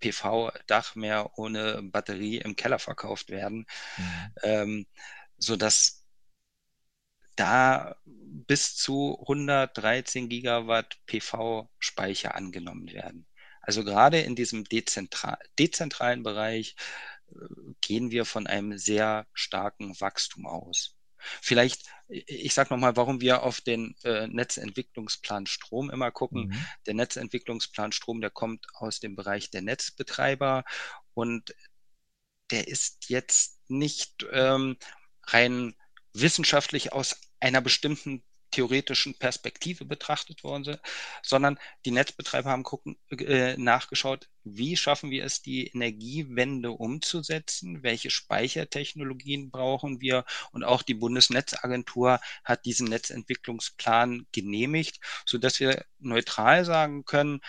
PV-Dach 0.00 0.94
mehr 0.94 1.36
ohne 1.36 1.82
Batterie 1.82 2.38
im 2.38 2.56
Keller 2.56 2.78
verkauft 2.78 3.30
werden, 3.30 3.66
mhm. 3.96 4.34
ähm, 4.42 4.86
so 5.38 5.56
dass 5.56 5.97
da 7.38 7.96
bis 8.04 8.76
zu 8.76 9.18
113 9.20 10.28
Gigawatt 10.28 10.98
PV-Speicher 11.06 12.34
angenommen 12.34 12.90
werden. 12.92 13.26
Also 13.60 13.84
gerade 13.84 14.20
in 14.20 14.34
diesem 14.34 14.64
dezentral, 14.64 15.38
dezentralen 15.58 16.22
Bereich 16.22 16.74
äh, 17.30 17.34
gehen 17.80 18.10
wir 18.10 18.24
von 18.24 18.46
einem 18.46 18.76
sehr 18.78 19.26
starken 19.34 20.00
Wachstum 20.00 20.46
aus. 20.46 20.96
Vielleicht, 21.18 21.82
ich 22.08 22.54
sage 22.54 22.72
nochmal, 22.72 22.96
warum 22.96 23.20
wir 23.20 23.42
auf 23.42 23.60
den 23.60 23.94
äh, 24.04 24.26
Netzentwicklungsplan 24.28 25.46
Strom 25.46 25.90
immer 25.90 26.10
gucken. 26.10 26.48
Mhm. 26.48 26.66
Der 26.86 26.94
Netzentwicklungsplan 26.94 27.92
Strom, 27.92 28.20
der 28.20 28.30
kommt 28.30 28.66
aus 28.74 29.00
dem 29.00 29.16
Bereich 29.16 29.50
der 29.50 29.62
Netzbetreiber 29.62 30.64
und 31.14 31.54
der 32.50 32.68
ist 32.68 33.10
jetzt 33.10 33.60
nicht 33.68 34.26
ähm, 34.32 34.76
rein 35.24 35.74
wissenschaftlich 36.14 36.92
aus 36.92 37.20
einer 37.40 37.60
bestimmten 37.60 38.22
theoretischen 38.50 39.14
Perspektive 39.14 39.84
betrachtet 39.84 40.42
worden 40.42 40.64
sind, 40.64 40.80
sondern 41.22 41.58
die 41.84 41.90
Netzbetreiber 41.90 42.50
haben 42.50 42.62
gucken, 42.62 42.98
äh, 43.10 43.56
nachgeschaut, 43.56 44.28
wie 44.44 44.76
schaffen 44.76 45.10
wir 45.10 45.24
es, 45.24 45.42
die 45.42 45.66
Energiewende 45.66 46.70
umzusetzen, 46.70 47.82
welche 47.82 48.10
Speichertechnologien 48.10 49.50
brauchen 49.50 50.00
wir 50.00 50.24
und 50.52 50.64
auch 50.64 50.82
die 50.82 50.94
Bundesnetzagentur 50.94 52.20
hat 52.44 52.64
diesen 52.64 52.88
Netzentwicklungsplan 52.88 54.26
genehmigt, 54.32 55.00
sodass 55.26 55.60
wir 55.60 55.84
neutral 55.98 56.64
sagen 56.64 57.04
können, 57.04 57.40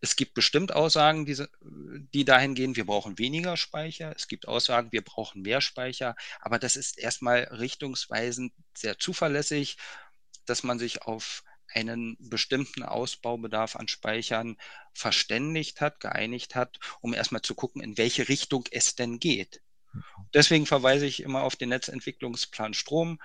es 0.00 0.16
gibt 0.16 0.34
bestimmt 0.34 0.72
Aussagen, 0.72 1.26
die, 1.26 1.44
die 1.60 2.24
dahin 2.24 2.54
gehen, 2.54 2.76
wir 2.76 2.86
brauchen 2.86 3.18
weniger 3.18 3.56
Speicher. 3.56 4.12
Es 4.16 4.28
gibt 4.28 4.48
Aussagen, 4.48 4.92
wir 4.92 5.02
brauchen 5.02 5.42
mehr 5.42 5.60
Speicher. 5.60 6.16
Aber 6.40 6.58
das 6.58 6.76
ist 6.76 6.98
erstmal 6.98 7.40
richtungsweisend 7.44 8.52
sehr 8.74 8.98
zuverlässig, 8.98 9.76
dass 10.46 10.62
man 10.62 10.78
sich 10.78 11.02
auf 11.02 11.44
einen 11.72 12.16
bestimmten 12.18 12.82
Ausbaubedarf 12.82 13.76
an 13.76 13.88
Speichern 13.88 14.56
verständigt 14.92 15.80
hat, 15.80 16.00
geeinigt 16.00 16.54
hat, 16.54 16.78
um 17.00 17.14
erstmal 17.14 17.42
zu 17.42 17.54
gucken, 17.54 17.82
in 17.82 17.96
welche 17.96 18.28
Richtung 18.28 18.64
es 18.72 18.96
denn 18.96 19.20
geht. 19.20 19.60
Deswegen 20.34 20.66
verweise 20.66 21.06
ich 21.06 21.22
immer 21.22 21.42
auf 21.42 21.56
den 21.56 21.70
Netzentwicklungsplan 21.70 22.74
Strom 22.74 23.20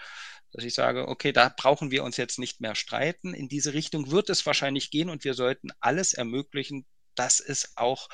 dass 0.55 0.63
ich 0.63 0.73
sage, 0.73 1.09
okay, 1.09 1.33
da 1.33 1.49
brauchen 1.49 1.91
wir 1.91 2.03
uns 2.05 2.15
jetzt 2.15 2.39
nicht 2.39 2.61
mehr 2.61 2.75
streiten. 2.75 3.33
In 3.33 3.49
diese 3.49 3.73
Richtung 3.73 4.09
wird 4.09 4.29
es 4.29 4.45
wahrscheinlich 4.45 4.89
gehen 4.89 5.09
und 5.09 5.25
wir 5.25 5.33
sollten 5.33 5.69
alles 5.81 6.13
ermöglichen, 6.13 6.85
dass 7.13 7.41
es 7.41 7.73
auch 7.75 8.07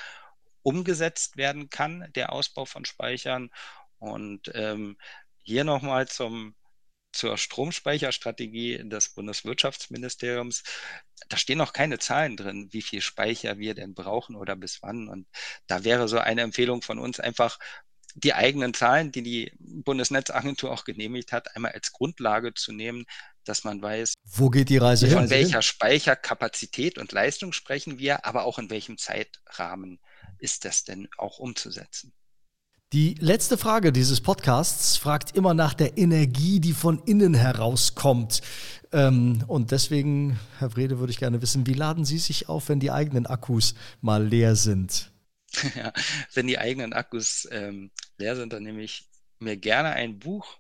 umgesetzt 0.64 1.38
werden 1.38 1.70
kann, 1.70 2.10
der 2.16 2.32
Ausbau 2.32 2.66
von 2.66 2.84
Speichern. 2.86 3.52
Und 4.00 4.52
ähm, 4.56 4.98
hier 5.44 5.64
nochmal 5.64 6.08
zum 6.08 6.56
zur 7.12 7.38
Stromspeicherstrategie 7.38 8.88
des 8.88 9.10
Bundeswirtschaftsministeriums. 9.10 10.64
Da 11.28 11.38
stehen 11.38 11.58
noch 11.58 11.74
keine 11.74 12.00
Zahlen 12.00 12.38
drin, 12.38 12.70
wie 12.72 12.82
viel 12.82 13.02
Speicher 13.02 13.58
wir 13.58 13.76
denn 13.76 13.94
brauchen 13.94 14.36
oder 14.36 14.56
bis 14.56 14.82
wann. 14.82 15.10
Und 15.10 15.28
da 15.68 15.84
wäre 15.84 16.08
so 16.08 16.20
eine 16.20 16.42
Empfehlung 16.42 16.82
von 16.82 17.00
uns 17.00 17.20
einfach 17.20 17.60
die 18.16 18.34
eigenen 18.34 18.74
Zahlen, 18.74 19.12
die 19.12 19.24
die 19.24 19.52
Bundesnetzagentur 19.60 20.72
auch 20.72 20.84
genehmigt 20.84 21.32
hat, 21.32 21.56
einmal 21.56 21.72
als 21.72 21.92
Grundlage 21.92 22.54
zu 22.54 22.72
nehmen, 22.72 23.06
dass 23.44 23.64
man 23.64 23.82
weiß, 23.82 24.14
wo 24.24 24.50
geht 24.50 24.70
die 24.70 24.78
Reise 24.78 25.10
von 25.10 25.22
hin? 25.22 25.30
welcher 25.30 25.62
Speicherkapazität 25.62 26.98
und 26.98 27.12
Leistung 27.12 27.54
sprechen 27.54 28.00
wir, 28.00 28.26
aber 28.26 28.44
auch 28.44 28.60
in 28.60 28.70
welchem 28.70 28.98
Zeitrahmen 28.98 30.00
ist 30.38 30.66
das 30.66 30.84
denn 30.84 31.08
auch 31.18 31.40
umzusetzen. 31.40 32.14
Die 32.94 33.16
letzte 33.20 33.58
Frage 33.58 33.94
dieses 33.94 34.20
Podcasts 34.20 34.98
fragt 34.98 35.34
immer 35.38 35.54
nach 35.54 35.74
der 35.74 35.98
Energie, 35.98 36.60
die 36.60 36.74
von 36.74 37.02
innen 37.06 37.34
herauskommt. 37.34 38.42
Ähm, 38.92 39.46
und 39.48 39.72
deswegen, 39.72 40.38
Herr 40.60 40.76
Wrede, 40.76 41.00
würde 41.00 41.12
ich 41.12 41.20
gerne 41.20 41.42
wissen, 41.42 41.66
wie 41.68 41.74
laden 41.74 42.04
Sie 42.04 42.18
sich 42.18 42.50
auf, 42.50 42.68
wenn 42.68 42.82
die 42.82 42.92
eigenen 42.92 43.28
Akkus 43.28 43.76
mal 44.02 44.26
leer 44.26 44.58
sind? 44.58 45.11
ja, 45.76 45.94
wenn 46.34 46.48
die 46.48 46.60
eigenen 46.60 46.94
Akkus 46.94 47.48
ähm, 47.52 47.92
leer 48.18 48.36
sind, 48.36 48.54
dann 48.54 48.64
nehme 48.64 48.82
ich 48.82 49.10
mir 49.40 49.58
gerne 49.58 49.92
ein 49.92 50.20
Buch 50.20 50.58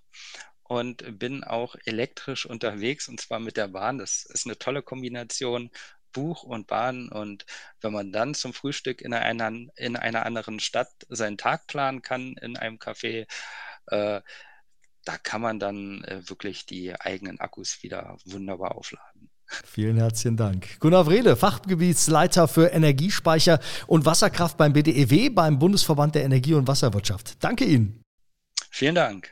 und 0.63 1.19
bin 1.19 1.43
auch 1.43 1.75
elektrisch 1.85 2.45
unterwegs 2.45 3.07
und 3.07 3.19
zwar 3.19 3.39
mit 3.39 3.57
der 3.57 3.67
Bahn. 3.69 3.97
Das 3.97 4.25
ist 4.25 4.45
eine 4.45 4.57
tolle 4.57 4.81
Kombination. 4.81 5.71
Buch 6.13 6.43
und 6.43 6.67
Bahn 6.67 7.09
und 7.09 7.45
wenn 7.79 7.93
man 7.93 8.11
dann 8.11 8.33
zum 8.33 8.53
Frühstück 8.53 9.01
in 9.01 9.13
einer, 9.13 9.47
in 9.77 9.95
einer 9.95 10.25
anderen 10.25 10.59
Stadt 10.59 10.89
seinen 11.09 11.37
Tag 11.37 11.67
planen 11.67 12.01
kann, 12.01 12.35
in 12.41 12.57
einem 12.57 12.77
Café, 12.77 13.27
äh, 13.87 14.21
da 15.05 15.17
kann 15.17 15.41
man 15.41 15.59
dann 15.59 16.03
äh, 16.03 16.29
wirklich 16.29 16.65
die 16.65 16.93
eigenen 16.99 17.39
Akkus 17.39 17.81
wieder 17.83 18.17
wunderbar 18.25 18.75
aufladen. 18.75 19.30
Vielen 19.65 19.97
herzlichen 19.97 20.37
Dank. 20.37 20.79
Gunnar 20.79 21.07
Wrede, 21.07 21.35
Fachgebietsleiter 21.35 22.47
für 22.47 22.67
Energiespeicher 22.67 23.59
und 23.87 24.05
Wasserkraft 24.05 24.57
beim 24.57 24.73
BDEW, 24.73 25.29
beim 25.29 25.59
Bundesverband 25.59 26.15
der 26.15 26.23
Energie- 26.23 26.53
und 26.53 26.67
Wasserwirtschaft. 26.67 27.43
Danke 27.43 27.65
Ihnen. 27.65 28.01
Vielen 28.69 28.95
Dank. 28.95 29.29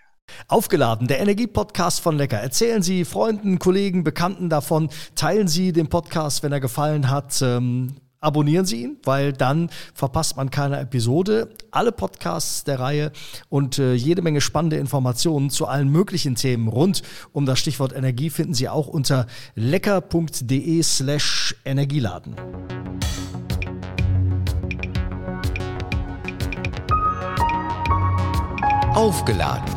Aufgeladen, 0.47 1.08
der 1.08 1.19
Energiepodcast 1.19 2.01
von 2.01 2.17
Lecker. 2.17 2.38
Erzählen 2.38 2.84
Sie 2.84 3.05
Freunden, 3.05 3.60
Kollegen, 3.60 4.03
Bekannten 4.03 4.49
davon. 4.49 4.89
Teilen 5.15 5.47
Sie 5.47 5.71
den 5.73 5.88
Podcast, 5.88 6.43
wenn 6.43 6.51
er 6.51 6.60
gefallen 6.60 7.10
hat. 7.10 7.41
Ähm, 7.41 7.95
abonnieren 8.19 8.65
Sie 8.65 8.84
ihn, 8.84 8.97
weil 9.03 9.34
dann 9.34 9.69
verpasst 9.93 10.38
man 10.38 10.51
keine 10.51 10.79
Episode. 10.79 11.55
Alle 11.71 11.91
Podcasts 11.91 12.63
der 12.63 12.79
Reihe 12.79 13.12
und 13.49 13.79
äh, 13.79 13.93
jede 13.93 14.21
Menge 14.21 14.41
spannende 14.41 14.77
Informationen 14.77 15.49
zu 15.49 15.67
allen 15.67 15.89
möglichen 15.89 16.36
Themen 16.36 16.67
rund 16.67 17.03
um 17.32 17.45
das 17.45 17.60
Stichwort 17.60 17.93
Energie 17.93 18.29
finden 18.29 18.53
Sie 18.53 18.69
auch 18.69 18.88
unter 18.88 19.27
lecker.de 19.55 20.82
slash 20.84 21.55
Energieladen. 21.65 22.36
Aufgeladen. 28.93 29.75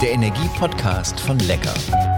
Der 0.00 0.12
Energiepodcast 0.12 1.20
von 1.20 1.38
Lecker. 1.40 2.13